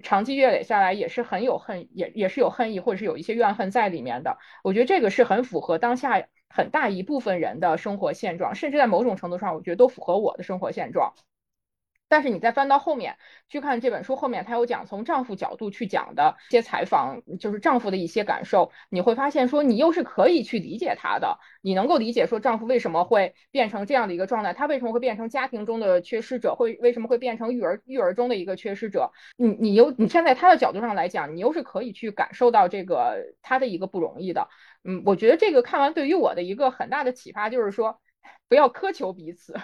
[0.02, 4.38] 长期积累下来也是很有恨，也也是有恨意，或者是有一些怨恨在里面的。
[4.64, 11.14] 我觉得这个是很符合当下很大一部分人的生活现状，甚至在某种程度上，我觉得都符合我的生活现状。
[12.14, 13.18] 但是你再翻到后面
[13.50, 34.50] 去看这本书后面，他有讲从丈夫角度去讲的一些采访，就是丈夫的一些感受，你会发现说你又是可以去理解他的，你能够理解说丈夫为什么会变成这样的一个状态，他为什么会变成家庭中的缺失者，会为什么会变成育儿育儿中的一个缺失者，你你又你站在他的角度上来讲，你又是可以去感受到这个他的一个不容易的，
[34.84, 38.00] 嗯，我觉得这个看完对于我的一个很大的启发就是说，
[38.48, 39.56] 不要苛求彼此。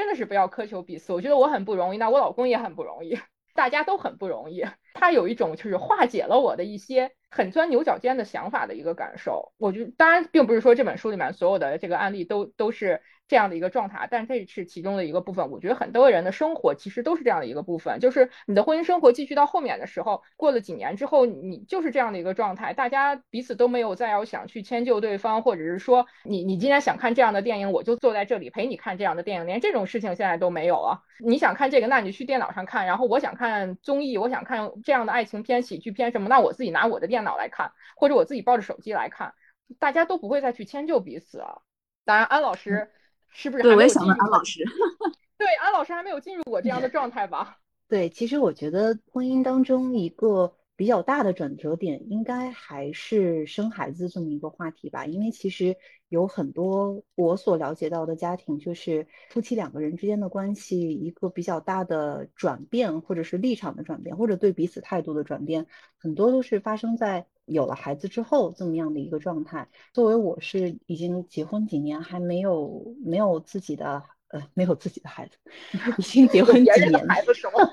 [0.00, 3.18] 真的是不要苛求彼此，我觉得我很不容易，那我老公也很不容易，
[3.54, 4.64] 大家都很不容易。
[4.94, 9.52] 他有一种就是化解了我的一些很钻牛角尖的想法的一个感受。
[9.58, 13.00] 我觉得当然并不是说这本书里面所有的这个案例都都是。
[13.30, 15.52] 这样的一个状态，但这是其中的一个部分。
[15.52, 31.04] 我觉得很多人的生活其实都是这样的一个部分，就是你的婚姻生活继续到后面的时候，过了几年之后，你就是这样的一个状态，大家彼此都没有再要想去迁就对方，或者是说你你今天想看这样的电影，我就坐在这里陪你看这样的电影，连这种事情现在都没有了。
[31.24, 39.34] 你想看这个，那你去电脑上看，然后我想看综艺，我想看这样的爱情片、喜剧片什么，那我自己拿我的电脑来看，或者我自己抱着手机来看，
[39.78, 41.58] 大家都不会再去迁就彼此啊。
[42.04, 42.90] 当然，安老师。
[43.32, 43.62] 是不是？
[43.62, 44.64] 对，我也想问安老师。
[45.38, 47.58] 对，安老师还没有进入过这样的状态吧？
[47.86, 55.04] 对，其实我觉得婚姻当中一个比较大的转折点，应该还是生孩子这么一个话题吧。
[55.04, 55.76] 因为其实
[56.08, 65.66] 有很多我所了解到的家庭，就是夫妻两个人之间的关系一个比较大的转变，或者是立场的转变，或者对彼此态度的转变，
[65.98, 67.26] 很多都是发生在。
[67.44, 69.68] 有了孩子之后，这么样的一个状态。
[69.92, 75.36] 作为我是已经结婚几年，还没有没有自己的呃没有自己的孩子，
[75.98, 77.72] 已经结婚几年，孩子什么？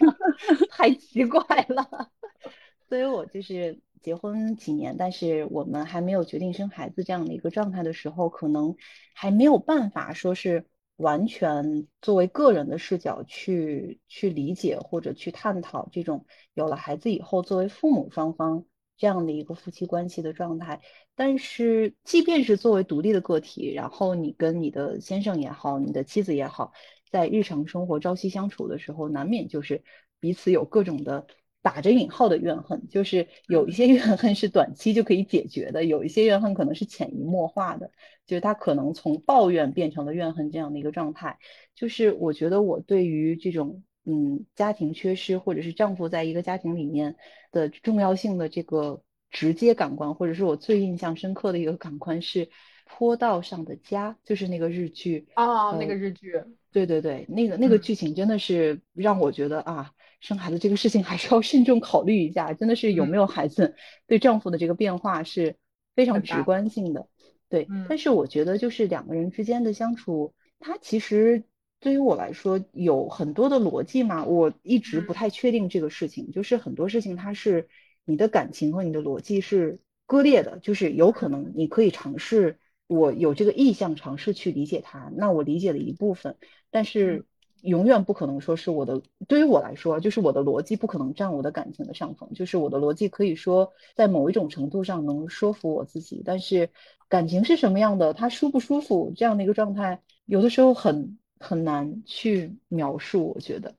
[0.70, 2.10] 太奇怪了。
[2.88, 8.74] 所以我就是结婚几年，但是我们还没有决定生孩子这样的一个状态的时候，可能
[9.14, 18.64] 还没有办法说是完全作为个人的视角去去理解或者去探讨这种有了孩子以后作为父母双方。
[19.00, 20.82] 这样的一个夫妻关系的状态，
[21.14, 26.72] 但是即便是作为独立的个体，然后你跟你的先生也好，你的妻子也好，
[27.10, 29.82] 在日常生活朝夕相处的时候，难免就是
[30.20, 31.26] 彼此有各种的
[31.62, 37.90] 打着引号的怨恨，就是有一些怨恨是短期就可以解决的，有一些怨恨可能是潜移默化的，
[38.26, 41.38] 就是他可能从抱怨变成了怨恨这样的一个状态。
[41.74, 43.82] 就是我觉得我对于这种。
[44.10, 47.14] 嗯，家庭缺失，或者是丈夫在一个家庭里面
[47.52, 52.46] 的重要性的这个直接感官，或者是我最印象深刻的一个感官是
[52.86, 56.32] 《坡道上的家》，就是那个日剧啊，那个日剧，
[56.72, 63.76] 对对对，那个那个剧情真的是让我觉得啊，生孩子这个事情还是要慎重考虑一下，真的是有没有孩子
[64.08, 65.54] 对丈夫的这个变化是
[65.94, 67.06] 非常直观性的，
[67.48, 71.44] 对，但是我觉得就是两个人之间的相处，他其实。
[71.80, 76.30] 对于我来说，有很多的逻辑嘛，我一直不太确定这个事情。
[76.30, 77.68] 就是很多事情，它是
[78.04, 80.58] 你的感情和你的逻辑是割裂的。
[80.58, 86.36] 就是有可能你可以尝试，我有这个意向尝试去理解它，那我理解了一部分，
[86.70, 87.24] 但是
[87.62, 89.00] 永远不可能说是我的。
[89.26, 92.30] 对于我来说，就是我的逻辑不可能占我的感情的上风。
[92.34, 96.68] 就是我的逻辑可以说在某一种程度上能说服我自己，但是
[97.08, 101.16] 感情是什么样的，它舒不舒服这样的一个状态，有的时候很。
[101.40, 103.74] 很难去描述，我觉得，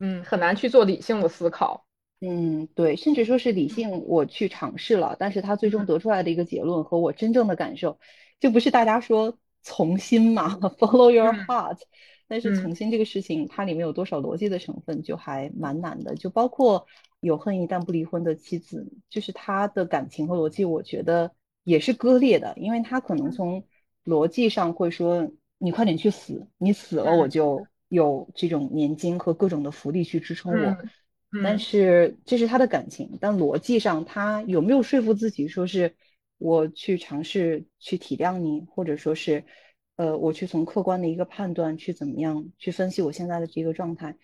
[0.00, 1.84] 嗯，很难去做理性的思考，
[2.22, 8.00] 嗯，对，甚至说是理性，我去尝试了，但是他最终得出来的一个结论和我真正的感受，
[8.40, 11.78] 就不是大家说从心嘛， follow your heart，
[12.26, 16.86] 但是从心这个事情，它里面有多少逻辑的成分，就还蛮难的，就包括
[17.20, 23.64] 有恨意但不离婚的妻子，就是他的感情和逻辑，我觉得也是割裂的，因为他可能从
[24.06, 25.30] 逻辑上会说。
[25.62, 26.46] 你快点去死！
[26.58, 30.76] 你死了，我就有这种年金和各种的福利去支撑我。
[31.42, 35.94] 但是这是他的感情，但逻辑上他有没有说服自己说是
[36.38, 39.44] 我去尝试去体谅你，或者说是，
[39.96, 44.16] 呃，我去从客观的一个判断去怎么样去分析我现在的这个状态，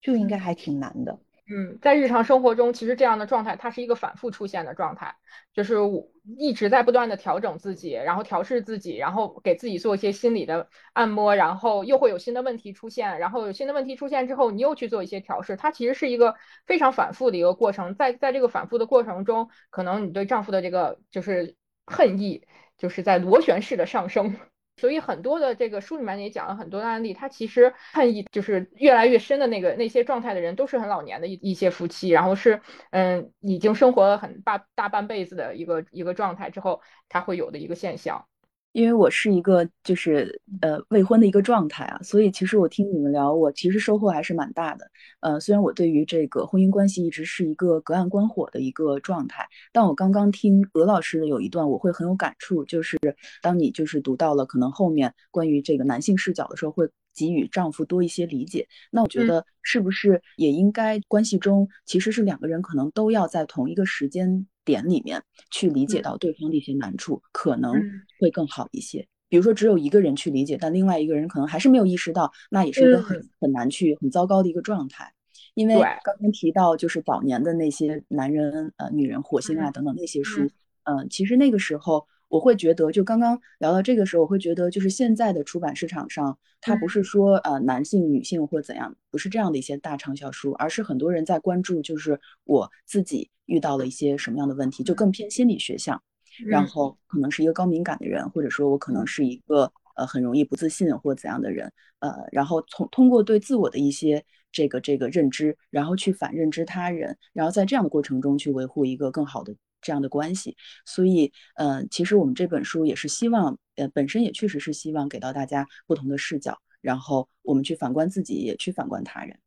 [0.00, 1.18] 就应该还挺难的。
[1.54, 5.14] 嗯，在日常生活中，其实这样的状态它是一个反复出现的状态，
[5.52, 16.34] 就是我一直在不断的调整自己，然后调试自己，然后给自己做一些心理的按摩，然后又会有新的问题出现，然后有新的问题出现之后，你又去做一些调试，它其实是一个
[16.64, 17.94] 非常反复的一个过程。
[17.94, 22.46] 在在这个反复的过程中，可能你对丈夫的这个就是恨意，
[22.78, 24.34] 就是在螺旋式的上升。
[24.76, 32.60] 所以很多的这个书里面也讲了很多的案例，他其实恨意就是越来越深的那个那些状态的人，都是很老年的一一些夫妻，然后是
[32.90, 38.26] 嗯已经生活了很大大半辈子的一个一个状态之后，他会有的一个现象。
[38.72, 44.90] 因为我是一个就是呃未婚的一个状态啊，所以其实我听你们聊，我其实收获还是蛮大的。
[45.20, 52.98] 呃，虽然我对于这个婚姻关系一直是一个隔岸观火的一个状态，但我刚刚听鹅老师的有一段，我会很有感触，就是
[53.42, 58.66] 当你就是读到了可能后面关于这个男性视角的时候，会给予丈夫多一些理解。
[58.90, 64.46] 那我觉得是不是也应该关系中其实是两个人可能都要在同一个时间。
[64.64, 67.74] 点里面去理解到对方的一些难处，可能
[68.20, 69.06] 会更好一些。
[69.28, 75.12] 比如说，只有一个人去理解，但另外一个人可能还是没有意识到，那也是一个很很难去、很糟糕的一个状态。
[75.54, 80.48] 因为刚刚提到，就是早年的那些男人、呃女人、火星啊等等那些书，
[80.84, 82.06] 嗯，其实那个时候。
[82.32, 96.02] 我会觉得，就刚刚聊到这个时候，我会觉得，就是现在的出版市场上，它不是说呃男性、女性或怎样，不是这样的一些大畅销书，而是很多人在关注，就是我自己遇到了一些什么样的问题，就更偏心理学向，
[96.46, 109.54] 然后可能是一个高敏感的人，或者说我可能是一个呃很容易不自信或怎样的人，呃，然后从通过对自我的一些这个这个认知，然后去反认知他人，然后在这样的过程中去维护一个更好的。
[109.82, 110.56] 这样的关系，
[110.86, 119.38] 所以，呃，其实我们这本书也是希望，呃，本身也确实是希望给到大家不同的视角，然后我们去反观自己，也去反观他人。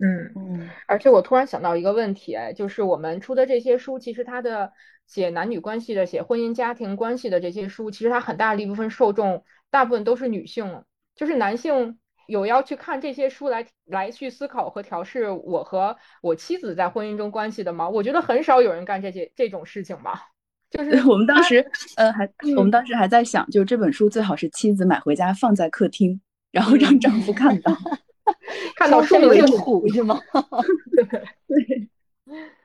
[0.00, 0.70] 嗯嗯。
[0.86, 4.72] 而且我突然想到一个问题，就是我们出的这些书，其实它的
[5.06, 10.82] 写男女关系的、写婚姻家庭关系的这些书，其实它很大的一部分受众，大部分都是女性，
[11.14, 11.98] 就是男性。
[12.26, 17.88] 有要去看这些书来来去思考和调试我和我妻子在婚姻中关系的吗？
[17.88, 20.28] 我觉得很少有人干这些这种事情吧。
[20.68, 21.64] 就是 我们当时
[21.96, 26.20] 呃还我们当时还在想，就这本书最好是妻子买回家放在客厅，
[26.50, 27.72] 然后让丈夫看到，
[28.74, 30.20] 看到 生为苦是吗？
[31.46, 31.88] 对，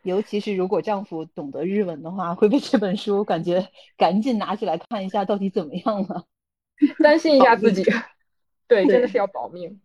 [0.02, 6.26] 尤其是如果丈夫懂得日文的话，会被这本书感觉赶紧拿起来看一下到底怎么样了，
[7.04, 7.86] 担心一下自己。
[8.72, 9.78] 对，真的是要保命。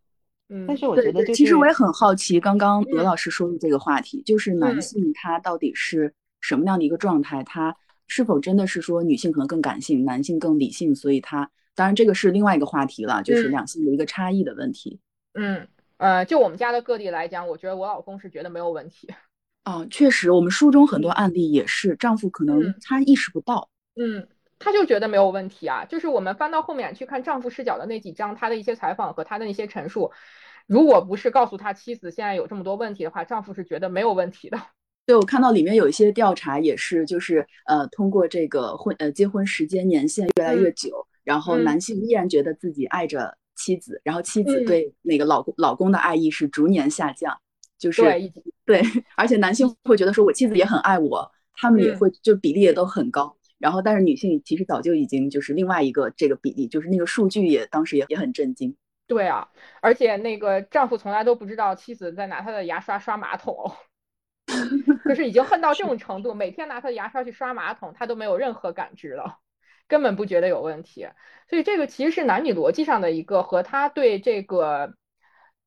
[0.49, 7.43] 嗯，但是我觉得，其实我也很好奇，刚刚罗老师说的这个话题，就是男性他到底是什么样的一个状态？
[7.43, 7.76] 他
[8.07, 10.95] 是否真的是说女性可能更感性，男性更理性？
[10.95, 15.01] 所以，他当然这个是另外一个话题了，就是两性的一个差异的问题。
[15.34, 15.66] 嗯，
[15.97, 19.09] 呃，就我们家的个例来讲，我觉得我老公是觉得没有问题。
[19.64, 23.68] 哦，确实，我们书中很多案例也是丈夫可能他意识不到。
[23.97, 24.28] 嗯。
[24.59, 30.11] 他就觉得没有问题啊，就是我们翻到后面去看丈夫视角的那几章，他的一些采访和他的那些陈述，
[30.66, 34.59] 如果不是告诉他妻子现在有这么多问题的话，丈夫是觉得没有问题的。
[35.07, 47.38] 对，我看到里面有一些调查也是，就是呃，通过这个婚呃结婚时间年限越来越久，然后男性依然觉得自己爱着妻子，然后妻子对那个老公老公的爱意是逐年下降，
[47.78, 48.32] 就是对
[48.64, 48.82] 对，
[49.16, 53.36] 而且男性会觉得说我妻子也很爱我，他们也会就比例也都很高。
[53.59, 58.76] 然后，但是女性其实早就已经就是另外一个这个比例，就是那个数据也当时也也很震惊。
[59.07, 59.48] 对啊，
[59.80, 63.72] 而且那个丈夫从来都不知道妻子在拿他的牙刷刷马桶，
[65.09, 69.38] 就是已经恨到这种程度，每天拿他的牙刷去刷马桶，他都没有任何感知了，
[69.86, 71.07] 根本不觉得有问题。
[71.48, 74.94] 所以这个其实是男女逻辑上的一个和他对这个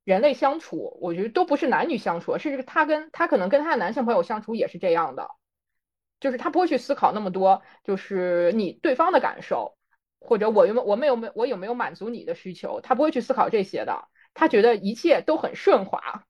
[0.04, 5.26] 人类相处，我觉得都不是男女相处，甚至他跟他可能跟他的男性朋友相处也是这样的。
[6.20, 9.76] 就是他不会去思考那么多，就是你对方的感受，
[10.20, 14.08] 或者我有没我们有没我有没有满足你的需求，他不会去思考这些的。
[14.34, 16.24] 他觉得一切都很顺滑。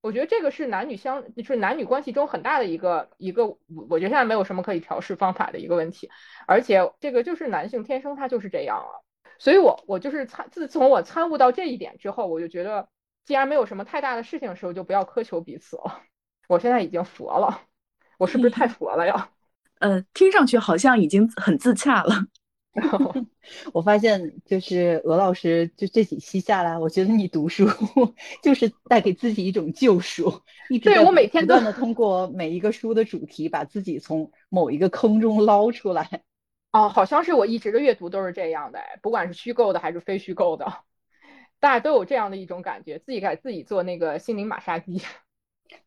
[0.00, 3.46] 我觉得这个是男女相，就是男女关系中很大的一个一个，
[3.88, 6.10] 我觉得现在没有什么可以调试方法的一个问题。
[6.46, 9.02] 而且这个就是男性天生他就是这样了。
[9.38, 12.88] 所以我我就是参自从我参悟到这一点之后，我就觉得
[13.24, 16.02] 既然没有什么太大的事情的时候，就不要苛求彼此了。
[16.48, 17.62] 我现在已经佛了。
[18.18, 19.30] 我是不是太佛了呀？
[19.80, 22.14] 呃，听上去好像已经很自洽了。
[23.72, 27.68] 我发现，就是鹅老师就这几期下来，我觉得你读书
[28.42, 30.42] 就是带给自己一种救赎。
[30.82, 36.22] 对我每天不断的通过每一个书的主题，把自己从某一个坑中捞出来。
[36.72, 40.66] 哦，好像是我一直的阅读都是这样的，不管是虚构的还是非虚构的，
[41.60, 45.00] 大家都有这样的一种感觉，自己给自己做那个心灵马杀鸡。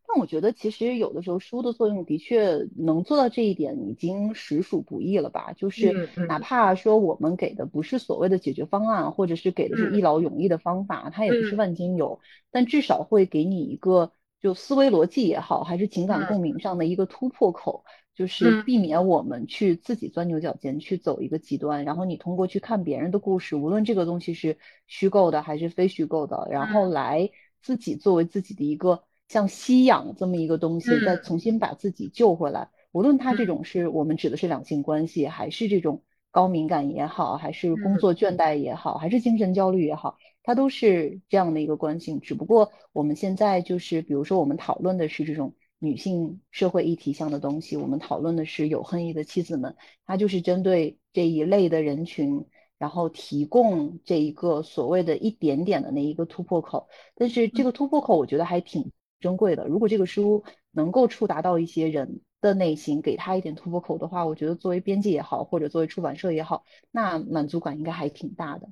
[0.10, 5.52] 但我觉得其实有的时候书的作用的确能做到这一点，已经实属不易了吧？
[5.52, 17.84] 就是哪怕说我们给的不是所谓的解决方案，或者是给的是一劳永逸的方法，它也不是万金油，但至少会给你一个就思维逻辑也好，还是情感共鸣上的一个突破口，
[18.16, 21.84] 就是避免我们去自己钻牛角尖，去走一个极端。
[21.84, 27.30] 然后你通过去看别人的故事，无论这个东西是虚构的还是非虚构的，然后来
[27.62, 29.04] 自己作为自己的一个。
[29.28, 42.18] 像吸氧这么一个东西，再重新把自己救回来，无论他这种是我们指的是两性关系，还是这种高敏感也好，还是工作倦怠也好，还是精神焦虑也好，它都是这样的一个关系。
[42.20, 49.76] 只不过我们现在就是，比如说我们讨论的是这种女性社会议题上的东西，我们讨论的是有恨意的妻子们，
[50.06, 52.46] 它就是针对这一类的人群，
[52.78, 56.88] 然后提供这一个所谓的一点点的那一个突破口。
[57.16, 58.92] 但是这个突破口，我觉得还挺。
[59.20, 68.70] 珍贵的，如果这个书能够触达到一些人的内心，给他一点突破口的话，我觉得作为编辑也好，或者作为出版社也好，那满足感应该还挺大的。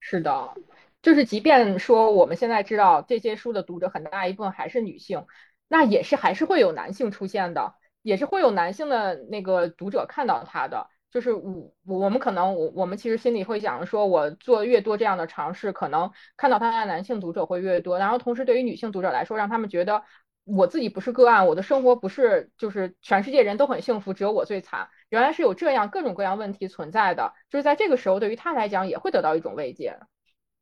[0.00, 0.54] 是的，
[1.00, 5.26] 就是即便说我们现在知道这些书的读者很大一部分还是女性，
[5.68, 10.88] 那也是还是会有男性出现的，也是会有男性的那个读者看到他的。
[11.14, 18.00] 就是我我们可能我我们其实心里会想说，我做越多这样的尝试，可能看到他的男性读者会越多。
[18.00, 20.02] 然后同时对于女性读者来说，让他们觉得
[20.44, 24.88] 我自己不是个案，我的生活不是就是全世界人都很幸福，只有我最惨。
[25.08, 29.96] 原来是有这样各种各样问题存在的，就是在这个时候对于他来讲也会得到一种慰藉。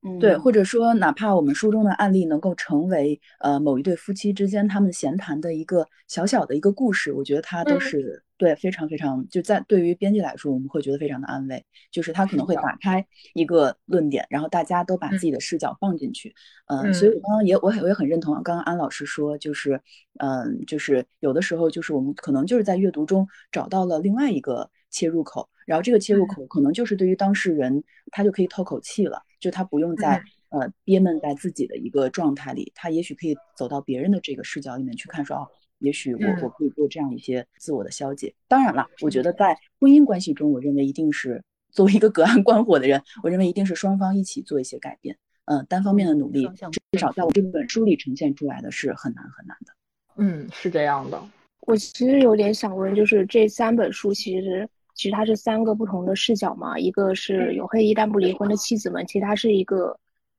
[0.05, 16.35] 嗯对，或者说，哪怕我们书中的案例能够成为呃某一对夫妻之间他们闲谈的一个小小的一个故事，我觉得它都是对非常非常就在对于编辑来说，我们会觉得非常的安慰，就是他可能会打开一个论点，然后大家都把自己的视角放进去，
[16.67, 19.81] 嗯，所以我刚刚也我我也很认同刚刚安老师说，就是
[20.19, 29.23] 嗯，就是有的时候就是我们可能就是在阅读中找到了另外一个切入口，然后这个切入口可能就是对于当事人他就可以透口气了。
[29.39, 35.49] 就他不用再呃憋闷在自己的一个状态里，他也许可以走到别人的这个视角里面去看，说哦，
[35.83, 38.35] 也许我我可以做这样一些自我的消解。
[38.49, 45.17] 当然了，我觉得在婚姻关系中，我认为一定是作为一个隔岸观火的人，我认为一定是双方一起做一些改变。
[45.45, 46.49] 嗯，单方面的努力，
[46.93, 49.73] 至少在我这本书里呈现出来的是很难很难的。
[50.17, 51.23] 嗯，是这样的。
[51.67, 54.69] 我其实有点想问，就是这三本书其实。
[54.95, 59.99] 其实它是三个不同的视角嘛，一个是有黑衣但不离婚的妻子们，其实它是一个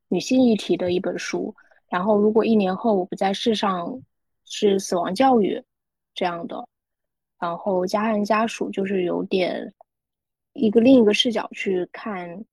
[0.09, 1.53] 女性议题的一本书。
[1.89, 3.99] 然后如果一年后我不在世上，
[4.45, 5.63] 是死亡教育
[6.13, 6.67] 这样的。
[7.39, 9.73] 然后加害人家属就是有点
[10.53, 12.43] 一个另一个视角去看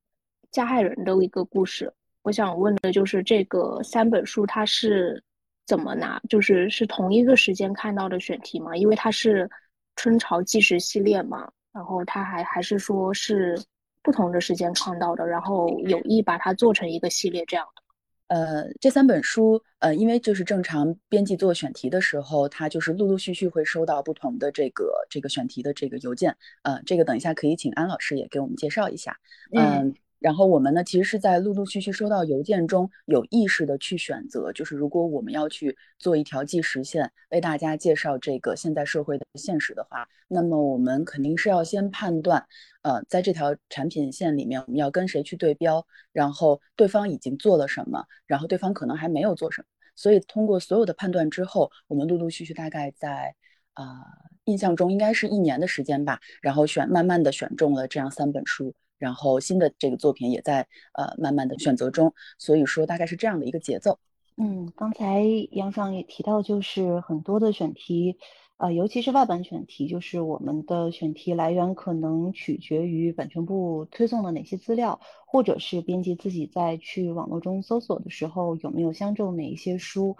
[0.51, 1.93] 加害人的一个故事。
[2.23, 5.23] 我想问的就是这个三本书它是
[5.67, 8.77] 怎么拿，就是是同一个时间看到的选题吗？
[8.77, 9.49] 因为它是
[9.97, 11.51] 春潮纪实系列嘛。
[11.73, 13.57] 然后他还还是说是
[14.03, 17.83] 不同的时间看到的，然后有意把它做成一个系列这样的。
[18.31, 26.37] 呃，这三本书，呃，因为就是正常编辑做选题的时候，他就是陆陆续续会收到不同的这个这个选题的这个邮件。
[26.63, 29.19] 呃，这个等一下可以请安老师也给我们介绍一下。
[29.53, 29.95] 嗯。
[30.21, 42.47] 然后我们呢，其实是在陆陆续续收到邮件中有意识的去选择，就是如果我们要去做一条计时线，为大家介绍这个现代社会的现实的话，那么我们肯定是要先判断，
[42.83, 49.67] 呃，在这条产品线里面，我们要跟谁去对标，然后对方已经做了什么，然后对方可能还没有做什么，
[49.97, 53.35] 所以通过所有的判断之后，我们陆陆续续大概在
[53.73, 54.05] 啊
[54.45, 58.75] 印象中应该是一年的时间吧，然后选慢慢的选中了这样三本书。
[59.01, 63.99] 然后新的这个作品也在呃慢慢的选择中，所以说大概是这样的一个节奏。
[64.37, 68.17] 嗯，刚才杨爽也提到，就是很多的选题，
[68.59, 80.17] 呃，尤其是外版选题，就是我们的选题来源可能取决于版权部推送的哪些资料，或者是编辑自己在去网络中搜索的时候有没有相中哪一些书。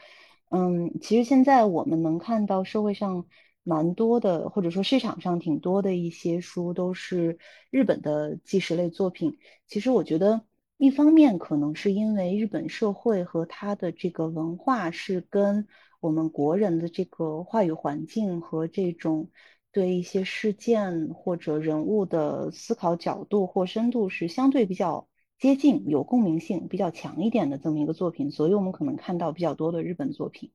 [0.51, 3.27] 嗯，其实现在我们能看到社会上。
[3.71, 7.39] 蛮多的，或者说市场上挺多的一些书都是
[7.71, 9.39] 日本的纪实类作品。
[9.69, 10.43] 其实我觉得，
[10.77, 15.69] 一方面可能是因为日本社会和它的这个文化是跟
[16.01, 19.31] 我们国人的这个话语环境和这种
[19.71, 25.07] 对一些事件或者人物的思考角度或深度是相对比较
[25.39, 30.51] 接近、有共鸣性比较强一点的这么一个作品，所以我们可能看到比较多的日本作品。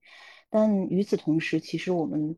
[0.50, 2.38] 但与此同时，其实我们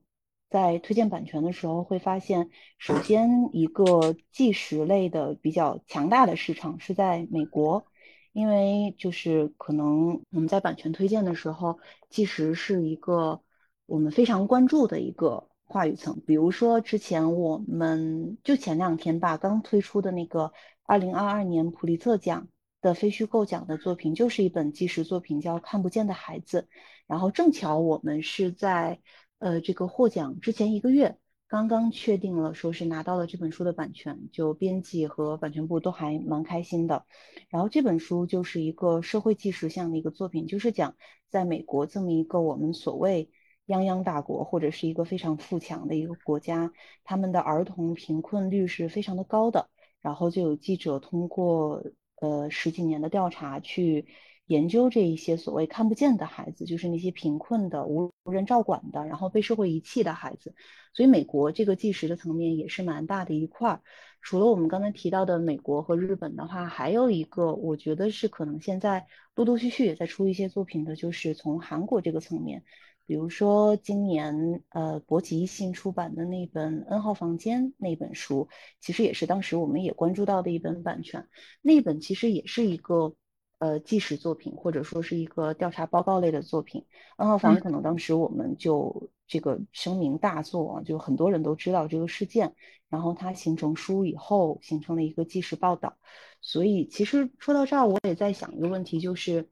[0.50, 7.86] 在推荐版权的时候会发现，首先一个纪实类的比较强大的市场是在美国，
[8.32, 11.80] 因为就是可能我们在版权推荐的时候，
[12.10, 13.41] 纪实是一个
[13.86, 16.22] 我们非常关注的一个话语层。
[16.26, 22.48] 比如说之前我们就前两天吧，刚推出的那个二零二二年普利策奖
[22.82, 26.62] 的非虚构奖的作品，就是一本纪实作品，叫《看不见的孩子》。
[27.06, 29.02] 然后正巧我们是在。
[29.40, 37.06] 呃，这个获奖之前一个月，刚刚确定了，说是拿到了这本书的版权，就编辑和版权部都还蛮开心的。
[37.50, 40.96] 然后这本书就是一个社会纪实向的一个作品，就是讲
[41.30, 43.30] 在美国这么一个我们所谓
[43.68, 46.72] 泱泱大国，或者是一个非常富强的一个国家，
[47.04, 49.70] 他们的儿童贫困率是非常的高的。
[50.02, 51.84] 然后就有记者通过
[52.22, 54.08] 呃十几年的调查去。
[54.48, 60.53] 研究这一些所谓看不见的孩子，就是那些贫困的、无无人照管的，然后被社会遗弃的孩子。
[60.93, 63.82] 所以，美国这个纪实的层面也是蛮大的一块儿。
[64.21, 72.63] 除了我们刚才提到的美国和日本的话，还有一个我觉得是可能现在陆陆续续也在出一些作品的，就是从韩国这个层面，
[73.05, 78.49] 比如说今年呃博吉新出版的那本《N 号房间》那本书，
[78.82, 81.28] 其实也是当时我们也关注到的一本版权。
[81.61, 83.15] 那本其实也是一个。
[83.60, 86.86] 呃，纪实作品或者说是一个调查报告类的作品
[87.16, 92.53] ，N 号房可能当时我们就这个声名大作，就很多人都知道这个事件，
[92.88, 95.97] 然后它形成书以后，形成了一个纪实报道。
[96.39, 99.49] 所以其实说到这儿，我也在想一个问题，就是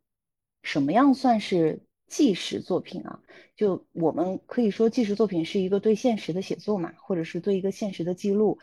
[0.61, 3.21] 什么样算是纪实作品啊？
[3.55, 8.59] 就我们可以说纪实作品是一个对现实的写作嘛，或者是对一个现实的记录，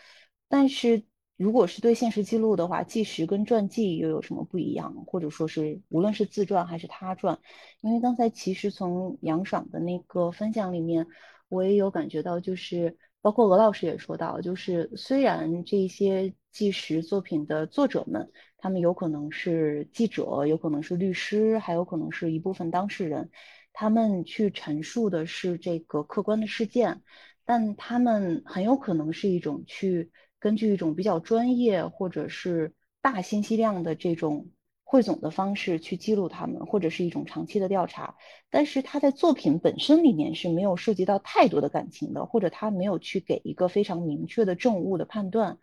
[0.49, 1.03] 但是。
[1.43, 4.95] 如果是对现实记录的话，纪实跟传记又有什么不一样？
[5.09, 7.37] 或者说是无论是自传还是他传？
[7.81, 11.05] 因为刚才其实从杨爽的那个分享里面，
[11.49, 23.31] 我也有感觉到，就是包括鹅老师也说到，就是虽然这些纪实作品的作者们，他们有可能是记者，有可能是律师，还有可能是一部分当事人，
[23.73, 27.03] 他们去陈述的是这个客观的事件，
[27.45, 30.13] 但他们很有可能是一种去。
[30.43, 34.49] 根据一种比较专业或者是大信息量的这种
[34.83, 38.17] 汇总的方式去记录他们，或者是一种长期的调查，
[38.51, 45.59] 但是他在作品本身里面是没有涉及到太多的感情的，或者他没有去给一个非常明确的正误的判断，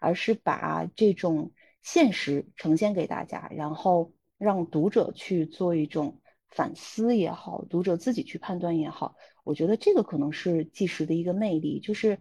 [0.00, 1.52] 而是把这种
[1.84, 6.20] 现实呈现给大家，然后让读者去做一种
[6.50, 9.14] 反思也好，读者自己去判断也好，
[9.44, 12.18] 我觉得这个可能是纪实的一个魅力，就是。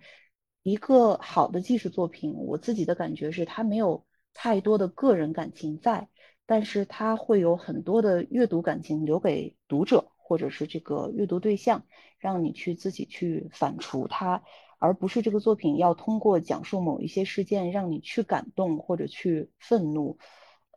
[0.64, 6.08] 一个好的纪实作品，我自己的感觉是，它没有太多的个人感情在，
[6.46, 11.84] 但是它会有很多的阅读感情留给读者或者是这个阅读对象，
[12.18, 14.42] 让你去自己去反刍它，
[14.80, 20.18] 而不是这个作品要通过讲述某一些事件让你去感动或者去愤怒。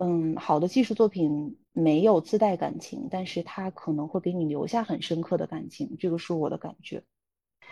[0.00, 7.04] 嗯，好的纪实作品没有自带感情，但是它可能会给你留下很深刻的感情，这个是我的感觉。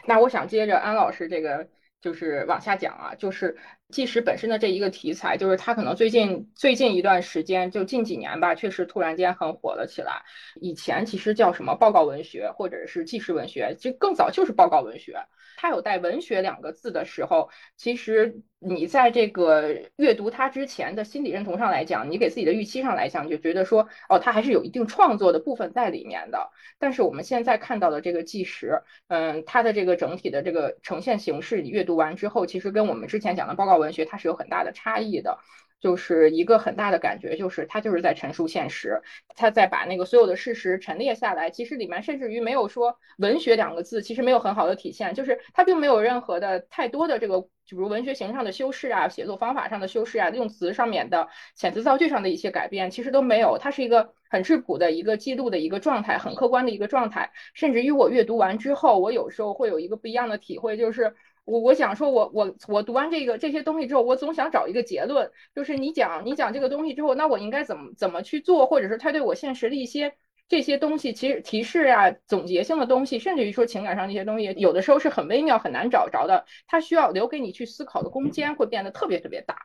[0.07, 1.69] 那我想接着安老师这个。
[2.05, 3.57] 就是往下讲啊，就是
[3.91, 10.23] 纪实本身的这一个题材，就是它可能最近最近一段时间，就近几年吧，确实突然间很火了起来。
[10.61, 15.17] 以前其实叫什么报告文学或者是纪实文学，其实更早就是报告文学。
[15.57, 26.51] 它有带“文学”两个字的时候，其实你在这个阅读它之前的心理认同上来讲，你给自己的预期上来讲，就觉得说，哦，它还是有一定创作的部分在里面的。
[26.79, 35.39] 但是我们现在看到的这个纪实，嗯，它的这个整体的这个呈现形式，你阅读完之后，其实跟我们之前讲的报告文学，它是有很大的差异的。
[35.81, 39.03] 就是一个很大的感觉，就是他就是在陈述现实，
[39.37, 41.51] 他在把那个所有的事实陈列下来。
[41.51, 53.59] 其实里面甚至于没有说文学两个字，其实没有很好的体现，就是他并没有任何的太多的这个，比如文学形式上的修饰啊，写作方法上的修饰啊，用词上面的遣词造句上的一些改变，其实都没有。
[53.59, 57.31] 它是一个很质朴的一个记录的一个状态，很客观的一个状态。
[57.53, 61.15] 甚至于我阅读完之后，我有时候会有一个不一样的体会，就是。
[61.45, 70.15] 我我想说，我我我读完这个这些东西之后，我总想找一个结论，就是你讲你讲这个东西之后，那我应该怎么怎么去做，或者是他对我现实的一些
[70.49, 79.57] 这些东西，其实提示啊，总结性的东西，甚至于说情感上那些东西，有的时候是很微妙很难找着的，它需要留给你去思考的空间会变得特别特别大。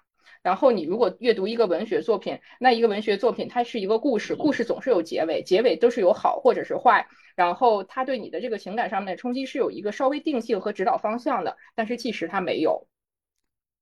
[0.41, 7.07] 然后你如果阅读一个文学作品，那一个文学作品它是一个故事，故事总是有结尾，结尾都是有好或者是坏。
[7.35, 12.87] 然后它对你的这个情感上面的冲击是有一个稍微定性和指导方向的，但是纪实它没有。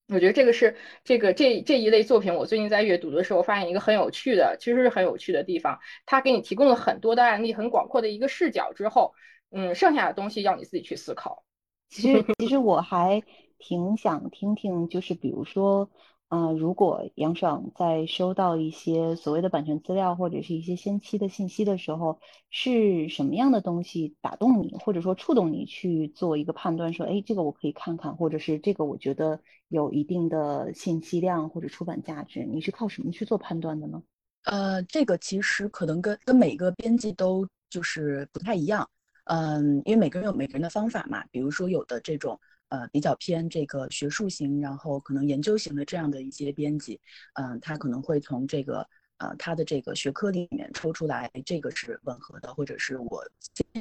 [0.08, 9.14] 我觉得这个是这个这这一类作品，我最近在阅读的时候发现一个很有趣的，其实是很有趣的地方，它给你提供了很多的案例，很广阔的一个视角之后，
[9.52, 11.44] 嗯，剩下的东西要你自己去思考。
[11.90, 13.22] 其实其实我还
[13.60, 15.92] 挺想听听，就是比如说。
[16.28, 22.20] 啊，如果杨爽在收到一些所谓的版权资料或者是一些先期的信息的时候，
[22.50, 34.04] 是什么样的东西打动你，或者说触动你去做一个判断，说，哎，这个我可以看看，或者是这个我觉得有一定的信息量或者出版价值，你是靠什么去做判断的呢？
[34.44, 38.86] 呃，这个其实可能跟跟每个编辑都就是不太一样，
[39.24, 42.38] 嗯，因为每个人有每个人的方法嘛，比如说有的这种。
[42.70, 47.00] 呃，比较偏这个学术型，然后可能研究型的这样的一些编辑，
[47.36, 48.86] 嗯，他可能会从这个
[49.20, 53.24] 呃他的这个学科里面抽出来，这个是吻合的，或者是我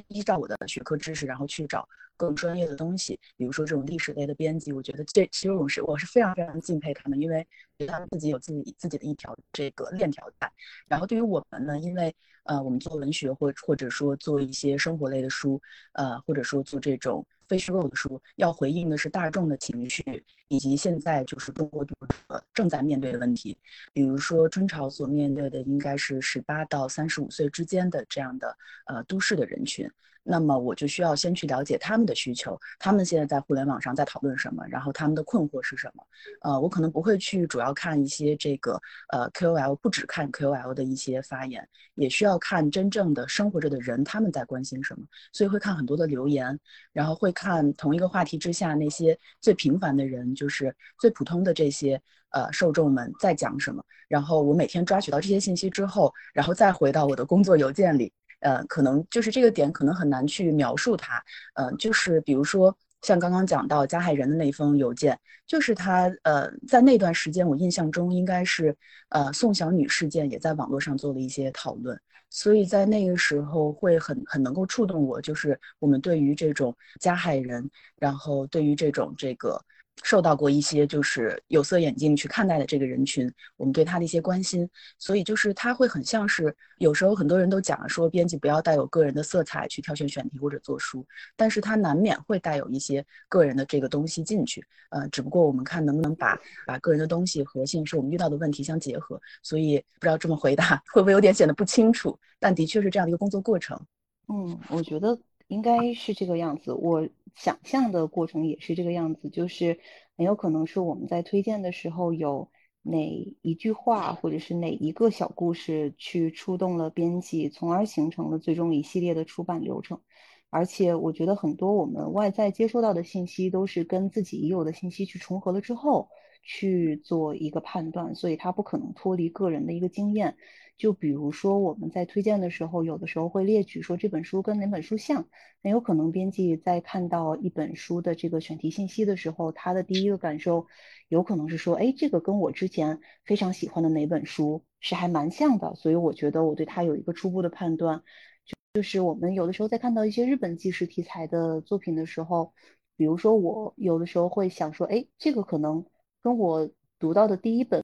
[0.06, 3.18] 依照我的学科知识，然后去找更专业的东西。
[3.36, 7.44] 比如说这种历史类的编辑，我觉得这其实我是我是非常非常敬佩他们，因为
[7.88, 10.48] 他们自己有自己自己的一条这个链条在。
[10.86, 12.14] 然后对于我们呢，因为
[12.44, 15.60] 呃我们做文学或或者说做一些生活类的书，
[15.94, 17.26] 呃或者说做这种。
[17.48, 23.56] 非虚构的书要回应的是大众的情绪，以及现在就是中国读者正在面对的问题。
[23.92, 29.90] 比如说春潮所面对的应该是十八到三十五岁之间的这样的呃都市的人群。
[30.28, 36.04] 那么我就需要先去了解他们的需求，他们现在在互联网上在讨论什么，然后他们的困惑是什么。
[36.42, 38.72] 呃，我可能不会去主要看一些这个
[39.12, 45.06] 呃 KOL，不只看 KOL 的一些发言，也需要看真正的生活着的人他们在关心什么。
[45.32, 46.58] 所以会看很多的留言，
[46.92, 53.84] 然后会看同一个话题之下那些最平凡的人，就是最普通的这些呃受众们在讲什么。
[54.06, 58.12] 然后我每天抓取到这些信息之后，然后再回到我的工作邮件里。
[58.40, 61.20] 呃，可能就是这个点，可能很难去描述它。
[61.54, 68.76] 呃，就是比如说像刚刚讲到加害人的那封邮件，就是他呃，在那段时间，我印象中应该是
[69.08, 77.68] 呃宋小女事件也在网络上做了一些讨论，所以在那个时候会很很能够触动我，就是我们对于这种加害人，
[77.98, 79.60] 然后对于这种这个。
[80.02, 84.68] 受到过一些就是有色眼镜去看待的这个人群，我们对他的一些关心，
[84.98, 103.80] 所以就是他会很像是有时候很多人都讲说编辑不要带有个人的色彩去挑选选题或者做书，但是他难免会带有一些个人的这个东西进去，呃，只不过我们看能不能把把个人的东西和现实我们遇到的问题相结合，所以不知道这么回答会不会有点显得不清楚，但的确是这样的一个工作过程。
[104.28, 105.18] 嗯，我觉得。
[105.48, 109.78] 应该是这个样子，我想象的过程也是这个样子，就是
[110.16, 112.50] 很有可能是我们在推荐的时候有
[112.82, 112.98] 哪
[113.42, 120.00] 一句话或者是哪一个小故事去触动了编辑，从而形成了最终一系列的出版流程。
[120.48, 126.08] 而且我觉得很多我们外在接收到的信息都是跟自己已有的信息去重合了之后
[126.46, 130.36] 去做一个判断，所以它不可能脱离个人的一个经验。
[130.78, 135.26] 就比如说，我们在推荐的时候，有的时候会列举说这本书跟哪本书像，
[135.62, 140.66] 很有可能编辑在看到一本书的这个选题信息的时候，他的第一个感受
[141.08, 148.02] 有可能是说，哎，这个跟我之前非常喜欢的哪本书是还蛮像的，所以我觉得我对他有一个初步的判断。
[148.44, 152.52] 就就是我们有的时候在看到一些日本纪实题材的作品的时候，
[152.98, 155.86] 比如说我有的时候会想说，哎，这个可能
[156.26, 156.68] 跟我
[156.98, 157.80] 读到的第一本。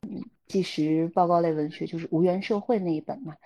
[0.48, 3.36] 纪实报告类文学就是《无缘社会》那一本嘛，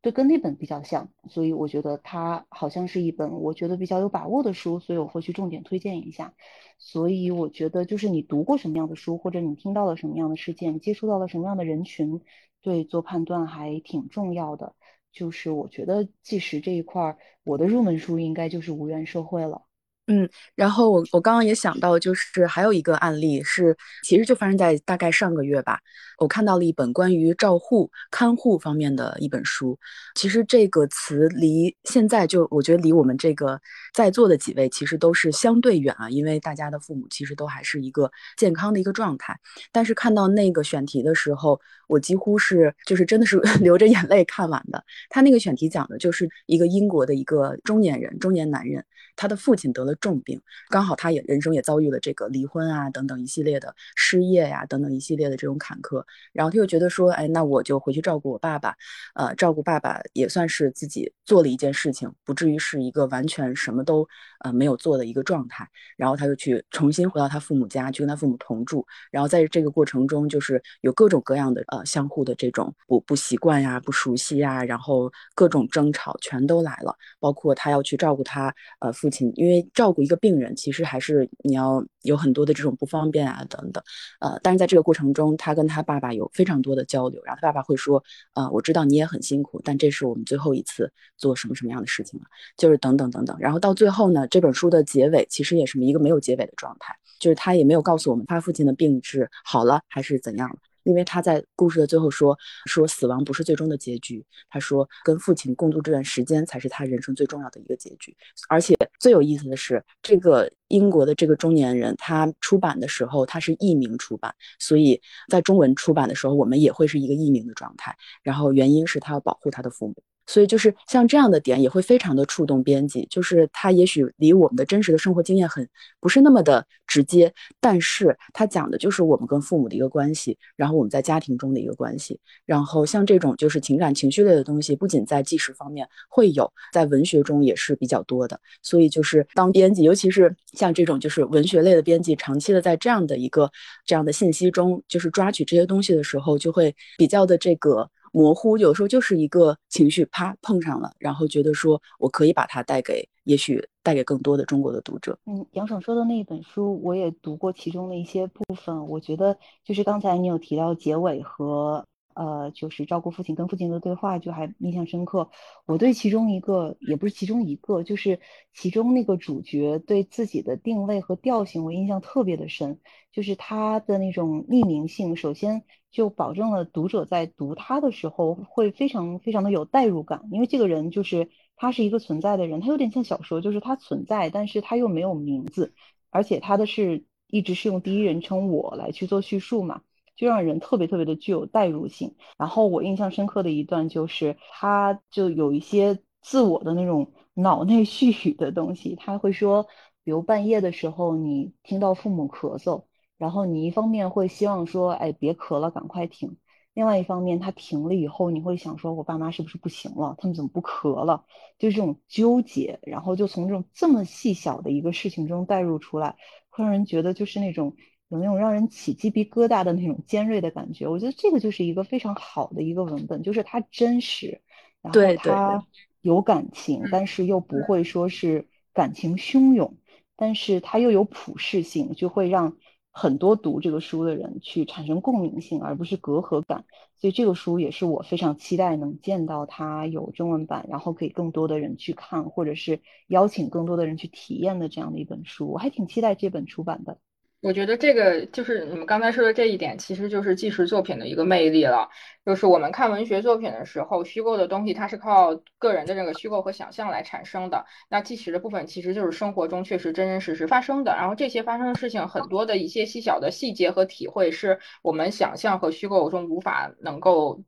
[0.00, 6.34] 对，跟那本比较像，所以我觉得它好像是一本我觉得比较有把握的书，所以我会去重点推荐一下。
[6.78, 12.22] 所以我觉得就是你读过什么样的书，或者你听到了什么样的事件，接触到了什么样的人群，
[12.62, 14.74] 对做判断还挺重要的。
[15.12, 19.65] 就是我觉得纪实这一块，我的入门书应该就是《无缘社会》了。
[20.08, 25.80] 嗯，然后我我刚刚也想到，就是还有一个案例是，其实就发生在大概上个月吧。
[26.18, 29.76] 我看到了一本关于照护、看护方面的一本书。
[30.14, 33.60] 其实这个词离现在就，我觉得离我们这个
[33.92, 39.36] 在座的几位其实都是相对远啊，因为大家的父母其实都还是一个健康的一个状态。
[39.72, 44.84] 但是看到那个选题的时候，我几乎是就是真的是 流着眼泪看完的。
[45.10, 48.84] 他那个选题讲的就是一个英国的一个中年人，中年男人。
[49.18, 58.74] 他的父亲得了重病，刚好他也人生也遭遇了这个离婚啊等等一系列的失业呀等等一系列的这种坎坷，然后他又觉得说，哎，那我就回去照顾我爸爸，
[59.14, 64.06] 呃，照顾爸爸也算是自己做了一件事情，不至于是一个完全什么都
[64.40, 65.68] 呃没有做的一个状态。
[65.96, 68.84] 然后他就去重新回到他父母家，去跟他父母同住。
[69.12, 78.92] 然后在这个过程中，就是有各种各样的呃相互的这种不不习惯呀、不熟悉呀，然后各种争吵全都来了，包括他要去照顾他呃。
[78.96, 83.80] 父亲因为照照顾一个病人，其实还是你要有很多的这种不方便啊等等。
[84.18, 88.02] 呃，但是在这个过程中，他跟他爸爸有非常多的交流，然后他爸爸会说，
[88.34, 92.26] 呃，我知道你也很辛苦，但这是我们最后一次做什么什么样的事情了，
[92.56, 93.36] 就是等等等等。
[93.38, 100.56] 然后到最后呢，这本书的结尾其实也是一个没有结尾的状态，就是他也没有告诉我们他父亲的病是好了还是怎样了。
[100.82, 108.16] 因为他在故事的最后说说死亡不是最终的结局，他说跟父亲共度这段时间才是他人生最重要的一个结局。
[108.48, 117.96] 而且最有意思的是，这个英国的这个中年人，他出版的时候他是译名出版，所以在中文出版的时候，我们也会是一个译名的状态。
[118.22, 119.94] 然后原因是他要保护他的父母。
[120.26, 125.68] 所以就是像这样的点也会非常的触动编辑，就是他也许离我们的真实的生活经验很
[126.00, 138.38] 不是那么的直接，但是他讲的就是我们跟父母的一个关系，然后我们在家庭中的一个关系，然后像这种就是情感情绪类的东西，不仅在纪实方面会有，在文学中也是比较多的。
[138.62, 143.50] 所以就是当编辑，尤其是像这种就是文学类的编辑，长期的在这样的一个
[143.84, 147.88] 这样的信息中，就是抓取这些东西的时候，就会比较的这个。
[148.16, 155.18] 模糊有时候就是一个情绪，啪碰上了，然后觉得说我可以把它带给，也许带给更多的中国的读者。
[155.26, 161.84] 嗯，杨爽说的那一本书，我也读过其中的一些部分，我觉得就是刚才你有提到结尾和。
[162.16, 165.30] 呃，就是照顾父亲跟父亲的对话，就还印象深刻。
[165.66, 168.18] 我对其中一个，也不是其中一个，就是
[168.54, 172.80] 其中那个主角对自己的定位和调性，我印象特别的深。
[173.12, 185.74] 就是他的那种匿名性，首先就保证了读者在读他的时候会非常非常的有代入感，因为这个人就是他是一个存在的人，他有点像小说，就是他存在，但是他又没有名字，
[186.10, 189.80] 而且他的是一直是用第一人称我来去做叙述嘛。
[190.16, 192.16] 就让人特别特别的具有代入性。
[192.38, 198.96] 然后我印象深刻的一段就是，他就有一些自我的那种脑内絮语的东西。
[198.96, 199.66] 他会说，
[200.02, 202.84] 比如半夜的时候，你听到父母咳嗽，
[203.18, 206.30] 然后你一方面会希望说，哎，别咳了，赶快停；
[206.74, 210.14] 另外一方面，他停了以后，你会想说，我爸妈是不是不行了？
[210.18, 211.24] 他们怎么不咳了？
[211.58, 216.16] 就这种纠结，然后就从这种这么细小的一个事情中带入出来，
[216.48, 217.76] 会让人觉得就是那种。
[218.08, 224.40] 有那种让人起鸡皮疙瘩的那种尖锐的感觉，我觉得这个就是一个非常好的一个文本，就是它真实，
[224.80, 225.66] 然后它
[226.02, 229.76] 有感情，但是又不会说是感情汹涌，
[230.14, 232.56] 但是它又有普适性，就会让
[232.92, 236.64] 很多读这个书的人去产生共鸣性，而不是隔阂感。
[236.94, 245.48] 所以这个书也是我非常期待能见到它有中文版，然后可以更多的人去看，或者是邀请更多的人去体验的这样的一本书。
[245.48, 246.98] 我还挺期待这本出版的。
[247.46, 251.88] 我觉得这个就是你们刚才说的这一点，其实就是纪实作品的一个魅力了。
[252.24, 257.64] 就是我们看文学作品的时候，虚构的东西它是靠个人的这个虚构和想象来产生的。
[257.88, 260.90] 那纪实的部分其实就是生活中确实真真实实发生的。
[260.96, 267.44] 然后这些发生的事情，很多的一些细小的细节和体会，是我们想象和虚构中无法能够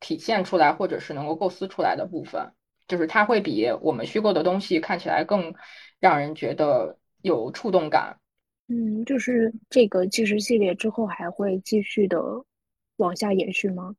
[0.00, 2.50] 体现出来，或者是能够构思出来的部分。
[2.88, 5.54] 就是它会比我们虚构的东西看起来更
[6.00, 8.18] 让人觉得有触动感。
[8.68, 12.22] 嗯，就是这个计时系列之后还会继续的
[12.96, 13.94] 往下延续吗？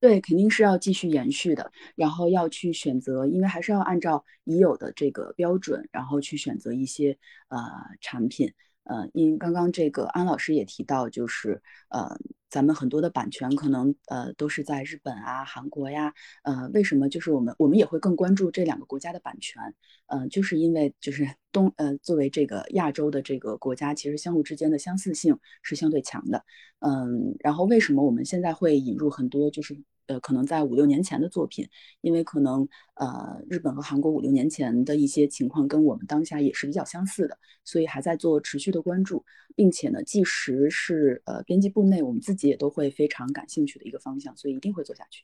[0.00, 1.70] 对，肯定是要继续延续的。
[1.94, 7.16] 然后要去选择，因为还是要按照已有的这个标准，然后去选择一些
[7.48, 7.58] 呃
[8.00, 8.52] 产品。
[8.90, 12.18] 呃，因刚刚这个安老师也提到，就是呃。
[12.50, 16.12] 咱们很多的版权可能呃都是在日本啊、韩国呀，
[16.42, 19.62] 呃，为什么就是我们我们也会更关注这两个国家的版权？
[20.06, 26.44] 嗯，就是因为就是东呃作为这个亚洲的这个国家，其实相互之间的相似性是相对强的。
[26.80, 29.80] 嗯，然后为什么我们现在会引入很多就是？
[30.10, 31.64] 呃，可能在五六年前的作品，
[32.00, 45.22] 因为可能呃，日本和韩国五六年前的一些情况跟我们当下也是比较相似的，所以还在做持续的关注，并且呢，纪实是呃编辑部内我们自己也都会非常感兴趣的一个方向，所以一定会做下去。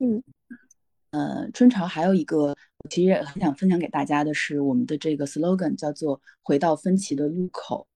[0.00, 0.22] 嗯，
[1.12, 2.54] 呃，春潮还有一个，
[2.90, 7.88] 其实也很想分享给大家的是我们的这个 slogan 叫做“回到分歧的路口”。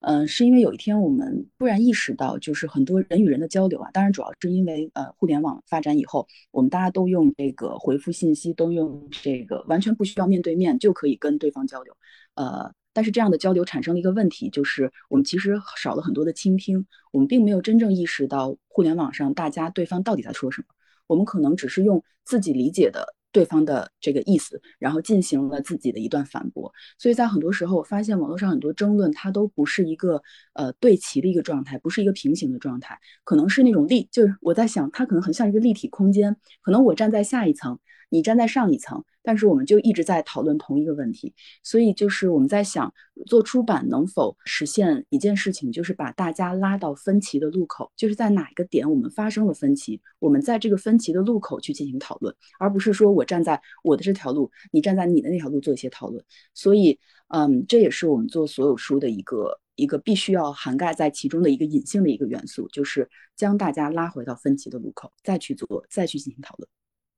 [0.00, 11.94] 嗯，是因为有一天我们突然意识到，就是很多人与人的交流啊，当然主要是因为呃互联网发展以后，我们大家都用这个回复信息，都用这个完全不需要面对面就可以跟对方交流。
[12.34, 20.66] 呃，但是这样的交流产生了一个问题，就是我们其实少了很多的倾听，我们并没有真正意识到互联网上大家对方到底在说什么，
[21.08, 23.14] 我们可能只是用自己理解的。
[23.32, 30.22] 对方的这个意思，然后进行了自己的一段反驳，所以在很多时候，我发现网络上很多争论，它都不是一个
[30.54, 37.78] 呃对齐的一个状态，不是一个平行的状态，可能是那种立，就是我在想，它可能很像一个立体空间，可能我站在下一层，
[38.10, 41.32] 你站在上一层，但是我们就一直在讨论同一个问题，
[41.62, 42.92] 所以就是我们在想，
[43.24, 56.22] 做出版能否实现一件事情，就是把大家拉到分歧的路口，就是在哪一个点我们发生了分歧，我们在这个分歧的路口去进行讨论，而不是说我站在我的这条路，你站在你的那条路做一些讨论。
[56.52, 56.98] 所以，
[57.28, 66.68] 嗯，这也是我们做所有书的一个一个必须要涵盖在其中的一个隐性的一个元素，就是将大家拉回到分歧的路口，再去做，再去进行讨论。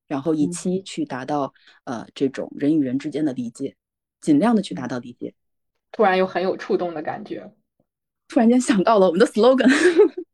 [0.07, 1.53] 然后以期去达到
[1.85, 3.75] 呃这种人与人之间的理解，
[4.21, 5.33] 尽量的去达到理解。
[5.91, 7.53] 突然又很有触动的感觉，
[8.27, 9.69] 突然间想到了我们的 slogan。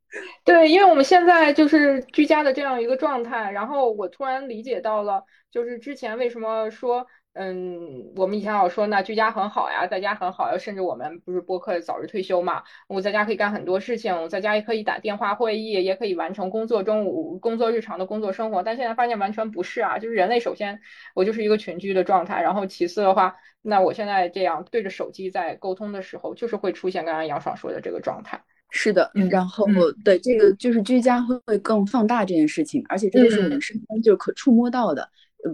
[0.44, 7.06] 对，因为我们现在就是居家的这样一个状态，然后我突然理解到了，就是之前为什么说。
[7.32, 12.62] 嗯，我们以前老说那居家很好呀，在家很好呀，甚至我们不是播客早日退休嘛？
[12.88, 18.64] 我在家可以干很多事情，我在家也可以打电话会议，也可以完成工作中午工作日常的工作生活。
[18.64, 20.80] 但现在发现完全不是啊，就是人类首先
[21.14, 28.42] 我就是一个群居的状态，然后其次的话，那我现在这样对着手机在沟通的时候，就是会出现刚刚杨爽说的这个状态。
[28.72, 29.66] 是的，然后
[30.04, 35.08] 对这个就是居家会更放大这件事情，而且这个是我们身边就可触摸到的。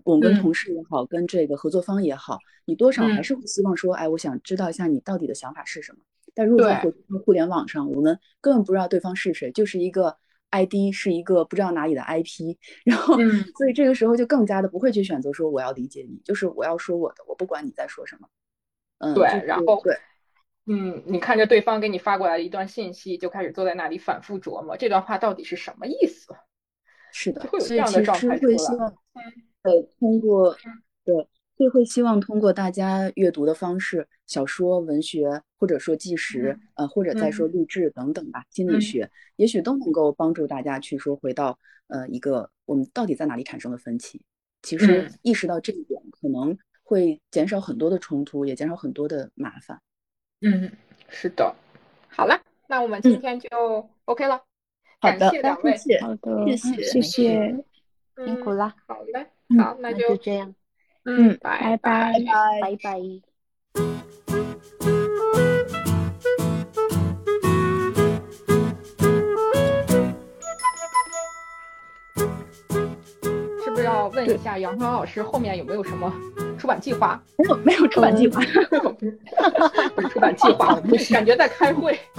[0.04, 5.98] 我跟同事也好，跟这个合作方也好，你多少还是会希望说，哎，我想知道一下你到底的想法是什么。
[6.34, 6.82] 但如果在
[7.24, 10.16] 互联网上，我们根本不知道对方是谁，就是一个
[10.50, 13.16] ID，是一个不知道哪里的 IP，然后，
[13.56, 18.28] 所以这个时候就更加的不会去选择说我要理解你，就是我要说我的，我不管你在说什么。
[18.98, 19.96] 嗯，对，然后对，
[20.66, 26.34] 嗯，你看着对方给你发过来的一段信息，就开始坐在那里反复琢磨这段话到底是什么意思。
[27.12, 28.44] 是的，会有这样的状态希
[28.76, 28.86] 望。
[28.86, 28.92] 呃，
[29.98, 30.56] 通过
[31.04, 41.58] 对，最会希望通过大家阅读的方式，小说、文学，或者说纪实，呃，或者再说励志等等吧，心理学，也许都能够帮助大家去说回到
[41.88, 44.20] 呃一个我们到底在哪里产生了分歧。
[44.62, 49.80] 其实意识到这一点，可能会减少很多的冲突，也减少很多的麻烦。
[50.40, 50.70] 嗯，
[51.08, 51.54] 是的。
[52.08, 53.48] 好了，那我们今天就
[54.06, 54.42] OK 了。
[55.00, 57.64] 感谢两位，好的，谢谢，谢谢，
[58.24, 58.74] 辛苦了。
[58.86, 59.26] 好嘞。
[59.58, 60.54] 好，那就这样。
[61.04, 62.12] 嗯，拜拜
[62.60, 62.98] 拜拜。
[73.62, 76.12] 是不是要问一下杨川老师后面有没有什么
[76.58, 77.22] 出版计划？
[77.38, 78.40] 没有，没有出版计划。
[79.94, 80.74] 不是出版计划，
[81.12, 81.96] 感觉在开会。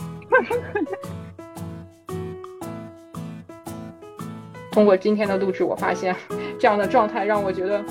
[4.71, 6.15] 通过今天的录制，我发现
[6.59, 7.83] 这样的状态让我觉得，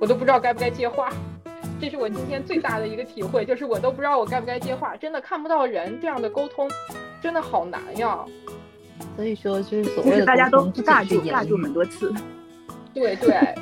[0.00, 1.12] 我都不知道该不该接话。
[1.80, 4.96] 这是我今天最大的一个体会，就是我都不知道我该不该接话。
[4.96, 6.70] 真的看不到人，这样的沟通
[7.20, 8.18] 真的好难呀。
[9.16, 12.14] 所以说，就是所谓的大家都尬住，尬住很多次。
[12.94, 13.54] 对对，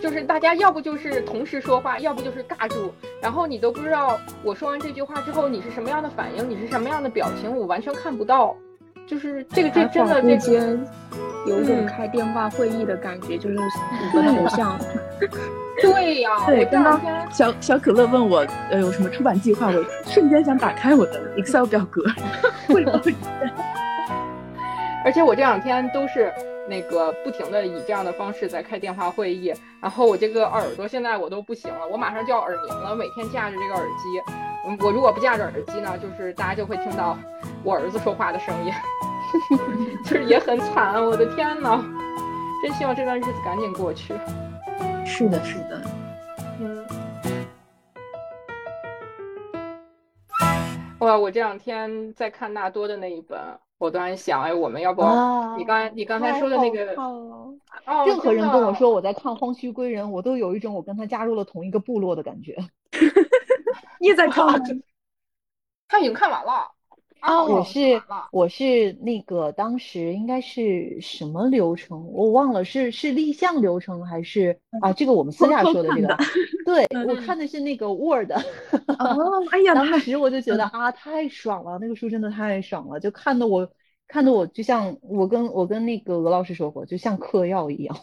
[0.00, 8.56] 就是大家要不就是同时说话，要不就是尬住，然后你都不知道我说完这句话之后你是什么样的反应，你是什么样的表情，我完全看不到。
[9.06, 10.80] 就是这个，这真的，这间
[11.46, 13.56] 有种开电话会议的感觉，就是
[14.12, 14.78] 五个头像。
[15.80, 17.00] 对呀，对，刚刚
[17.32, 19.66] 小小可乐问我，呃，有什么出版计划？
[19.68, 22.02] 我瞬间想打开我的 Excel 表格，
[22.68, 23.14] 会不会？
[25.04, 26.32] 而且我这两天都是
[26.68, 34.32] 那个不停的以这样的方式在开电话会议，然后我这个耳朵现在我都不行了，我马上就要耳鸣了，每天架着这个耳机。
[34.64, 37.18] 我如果不架着耳机呢，就是大家就会听到
[37.64, 38.72] 我儿子说话的声音，
[40.04, 41.04] 就是也很惨。
[41.04, 41.84] 我的天呐，
[42.62, 44.14] 真希望这段日子赶紧过去。
[45.04, 45.82] 是的，是的。
[46.60, 46.86] 嗯。
[51.00, 53.38] 哇，我这两天在看纳多的那一本，
[53.82, 55.02] 我突然想，哎，我们要不
[55.58, 57.52] 你刚你刚才说的那个，哦，
[58.06, 62.56] 任何人跟我说我在看《荒墟归人》，我都有一种我跟他加入了同一个部落的感觉。
[63.98, 64.46] 你在看？
[65.88, 66.70] 他已经看完了
[67.22, 67.44] 啊！
[67.44, 68.02] 我是
[68.32, 72.04] 我是那个当时应该是什么流程？
[72.12, 74.92] 我忘了是是立项流程还是啊？
[74.92, 76.16] 这个我们私下说的这个。
[76.66, 78.32] 对，我看的是那个 Word。
[78.32, 81.78] 哦，哎呀，当时我就觉得啊，太爽了！
[81.80, 83.70] 那个书真的太爽了，就看得我
[84.08, 87.96] 看得我就像我跟我跟那个鹅老师说过，就像嗑药一样。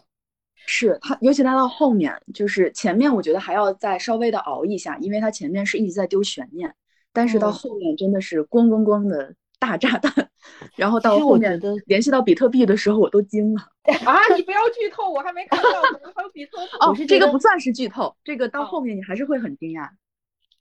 [0.65, 6.73] 是他，尤其他到后面，就是前面我觉得还要再稍微的熬一下，因为他前面是一直在丢悬念，
[7.13, 10.29] 但是到后面真的是咣咣咣的大炸弹，
[10.75, 13.61] 然后到后面联系到比特币的时候，我都惊了
[14.05, 14.17] 啊！
[14.35, 15.81] 你不要剧透，我还没看到，
[16.15, 19.89] 还有比特币哦，这个不算是剧透，这个到后面你还是会很惊讶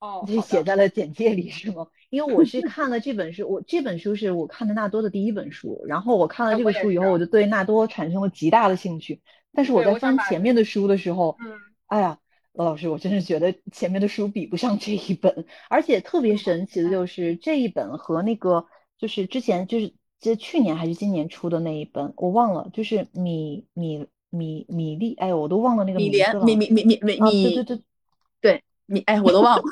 [0.01, 0.25] 哦。
[0.27, 1.87] 你写在了简介里是吗？
[2.11, 9.21] 因为我是看了这本书，我这本书是我看的纳多的第一本书，然后我看了这个书以后，我就对纳多产生了极大的兴趣。
[9.53, 12.19] 但是我在翻前面的书的时候，嗯，哎呀，
[12.53, 18.67] 罗老师，我真是觉得前面的书比不上这一本，而且特别神奇的就是这一本和那个
[18.99, 26.45] 就是之前就是这去年还是今年出的那一本，我忘了，就是米米米米粒，哎呦，我都忘了那个米名字了。
[26.45, 27.01] 莲米米米米。
[27.03, 27.81] 米啊，对对对，
[28.41, 29.63] 对米哎我都忘了，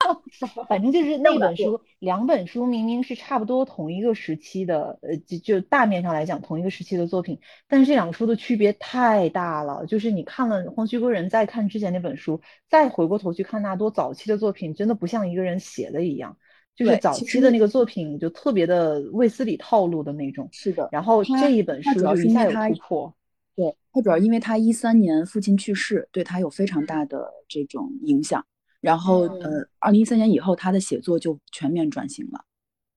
[0.68, 9.86] 反正就是那本书，两本书明明是差不多同一个时期的，呃，就就大面上来讲同一个时期的作品，但是这两个书的区别太大了。
[9.86, 16.36] 就是你看了荒须归人，再看之前那本书，再回过头去看纳多早期的作品，真的不像一个人写的一样。
[16.74, 23.14] 就是早期的那个作品就特别的卫斯理套路的那种，是的，然后这一本书主要就是一下有突破。
[23.54, 28.44] 对他主要因为他一三年父亲去世，对他有非常大的这种影响。
[28.80, 32.44] 然后嗯呃，二零一三年以后，他的写作就全面转型了。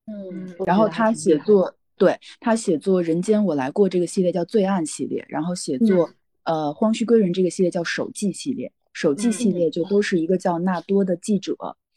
[0.06, 6.10] 嗯，然后他写作，对他写作《人间我来过》这个系列叫罪案系列，然后写作
[6.44, 8.72] 呃《荒墟归人》这个系列叫手记系列。
[8.92, 11.54] 手记系列就都是一个叫纳多的记者，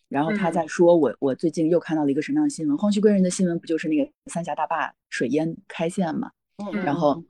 [0.10, 2.78] 然后他在说我我最近又看到了一个什么样的新闻？
[2.78, 6.30] 荒墟归人的新闻不就是那个三峡大坝水淹开线嘛？
[6.58, 7.24] 嗯然后，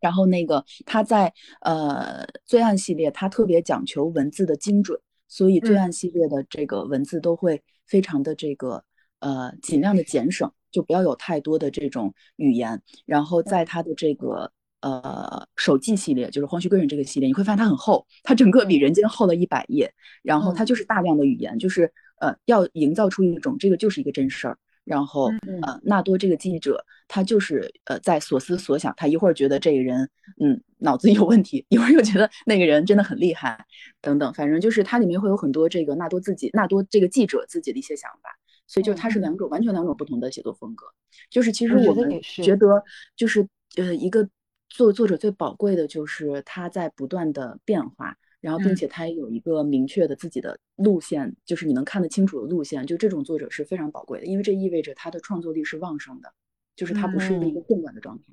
[0.00, 4.98] 然后那个他在呃罪案系列，他特别讲求文字的精准，
[5.28, 8.82] 所以罪案系列的这个文字都会非常的这个
[9.20, 12.82] 呃尽量的减省，就不要有太多的这种语言。
[13.06, 14.50] 然后在他的这个
[14.80, 24.58] 呃手记系列，就是荒墟归人这个系列，你会发现它很厚，它整个比人间厚了一百页，然后它就是大量的语言，就是呃要营造出一种这个就是一个真事儿。
[24.88, 25.30] 然后，
[25.60, 30.08] 呃，纳多这个记者，他就是呃在所思所想，他一会儿觉得这个人，
[30.40, 33.66] 嗯，脑子有问题，一会儿又觉得那个人真的很厉害，
[34.00, 38.30] 等等，反正就是它里面会有很多这个纳多自己，纳多这个记者自己的一些想法，
[38.66, 40.86] 所以就它是两种完全两种不同的写作风格。
[41.28, 42.82] 就是其实我们觉得，
[43.14, 44.26] 就是呃一个
[44.70, 48.16] 作作者最宝贵的就是他在不断的变化。
[48.40, 52.86] 然后，并嗯且他也有一个明确的自己的路线，就是你能看得清楚的路线。
[52.86, 56.32] 就这种作者是非常宝贵的，因为这意味着他的创作力是旺盛的，
[56.76, 58.24] 就是他不是一个混乱的状态。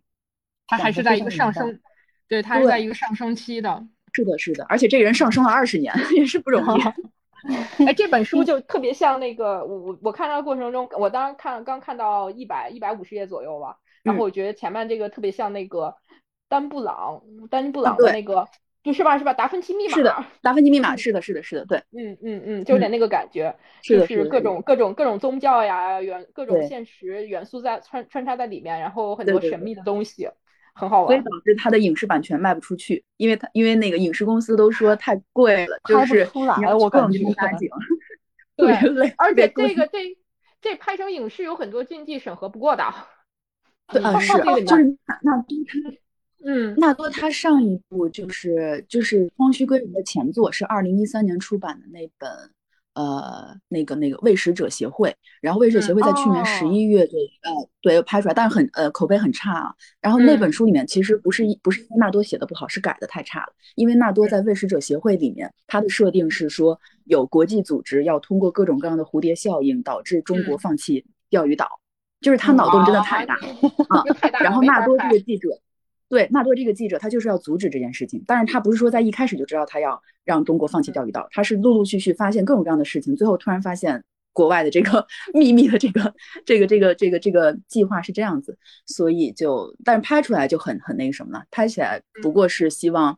[0.67, 1.79] 他还是在一个上升，
[2.27, 3.87] 对他是在一个上升期的。
[4.13, 6.81] 是的，是的，而且这个人上升了二十年， 也是不容易。
[7.85, 15.95] 哎，这本书就特别像那个我我我看它的过程中，我当时看刚看到一百一百五十页左右吧，然后我觉得前面这个特别像那个
[16.47, 18.47] 丹布朗，丹布朗的那个。
[18.85, 19.33] 就是吧，是吧？
[19.33, 30.29] 达芬奇密码是的，达芬奇密码是的，是的，是的，对，嗯嗯嗯，就有点那个感觉，是的，就是各种各种各种宗教呀元各种现实元素在穿穿插在里面，然后很多神秘的东西，
[30.75, 31.07] 很好玩。
[31.07, 37.67] 所以导致它的影视版权卖不出去，因为它因为那个影视公司都说太贵了，就是出来，我感觉搭景，
[38.55, 38.71] 对，
[39.17, 40.15] 而且这个这
[40.61, 42.85] 这拍成影视有很多禁忌审核不过的。
[43.87, 44.31] 对啊，是
[44.63, 45.97] 就是那那都它。
[46.43, 52.29] 嗯，纳多他上一部就是就是荒须归人的前作是二零一三年出版的那本，
[52.93, 59.73] 呃，那个那个喂食者协会，然后喂食者协会在去年十一月就、嗯、呃对拍出来，但是很呃口碑很差啊。
[59.99, 63.53] 然后那本书里面其实不是不是因为纳多写的不好，是改的太差了。
[63.75, 71.67] 因为纳多在喂食者协会里面，他的设定是说有国际组织要通过各种各样的蝴蝶效应导致中国放弃钓鱼岛，
[72.21, 73.33] 就是他脑洞真的太大
[73.89, 74.03] 啊。
[74.41, 75.49] 然后纳多这个记者。
[76.09, 84.03] 对纳多这个记者，他就是要阻止这件事情，但是他不是说在一开始就知道他要让中国放弃钓鱼岛，他是陆陆续续发现各种各样的事情，最后突然发现
[84.33, 86.13] 国外的这个 秘密的这个
[86.45, 93.17] 这个这个这个这个计划是这样子，所以就但是拍出来就很很那个什么了，拍起来不过是希望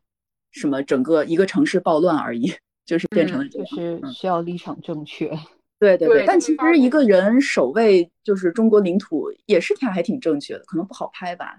[0.51, 2.53] 什么整个一个城市暴乱而已，
[2.85, 5.29] 就是变成了这样，就是需要立场正确。
[5.79, 11.55] 对对对，但其实一个人守卫就是中国领土也是挺还挺正确的，可能不好拍吧。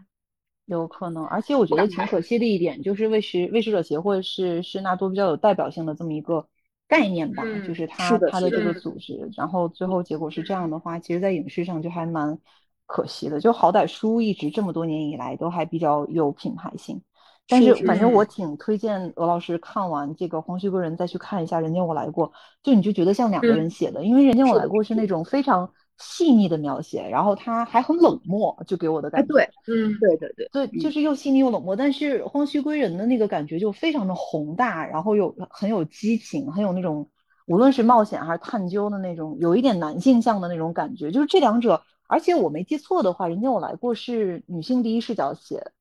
[0.69, 6.47] 有可能，而且我觉得挺可惜的一点就是喂食喂食者协会是是纳多比较有代表性的这么一个
[6.87, 12.39] 概念吧，嗯、就是他他的这个嗯组织，然后最后结果是这样的话，其实在影视上就还蛮
[12.87, 13.41] 可惜的。
[13.41, 17.01] 就好歹书一直这么多年以来都还比较有品牌性，
[17.49, 22.31] 但是反正我挺推荐罗老师看完这个《黄须归人》再去看一下《人间我来过》，
[22.63, 25.73] 就你就觉得像两个人写的，因为《人间我来过》是那种非常。
[25.99, 29.35] 细腻的描写，然后他还很冷漠，就给我的感觉。
[29.35, 31.75] 对，嗯，对对对，对，就是又细腻又冷漠。
[31.75, 37.09] 但是《荒墟归人》的那个感觉就非常的宏大，然后又很有激情，很有那种
[37.47, 41.11] 无论是冒险还是探究的那种，有一点男性向的那种感觉。
[41.11, 45.73] 就是这两者，而且我没记错的话，《人家我来过》是女性第一视角写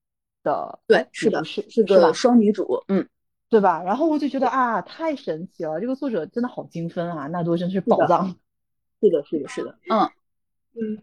[0.44, 3.08] 的，对，是的，是是个双女主，嗯，
[3.50, 3.84] 对吧？
[3.84, 8.36] 然后我就觉得啊，太神奇了，这个作者真的好精分啊，纳多真是宝藏。
[9.02, 10.10] 是的，是的，是的，嗯
[10.76, 11.02] 嗯，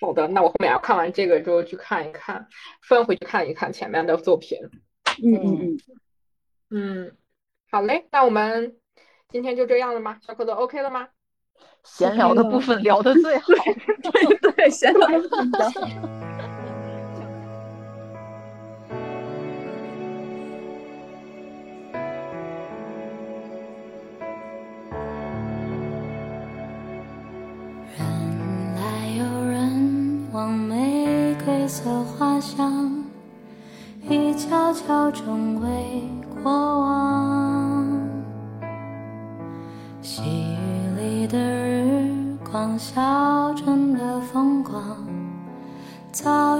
[0.00, 2.48] 好的，那我后面要看完这个之后去看一看，
[2.82, 4.58] 翻回去看一看前面的作品，
[5.22, 5.78] 嗯嗯
[6.70, 7.16] 嗯，嗯，
[7.70, 8.76] 好嘞，那我们
[9.28, 10.18] 今天就这样了吗？
[10.20, 11.08] 小可乐 OK 了吗？
[11.84, 13.46] 闲聊的部分聊的最好，
[14.12, 16.16] 对对，闲聊的部分。
[34.86, 36.02] 都成为
[36.42, 37.84] 过往。
[40.00, 44.82] 细雨里的日光，小镇的风光。
[46.12, 46.55] 早。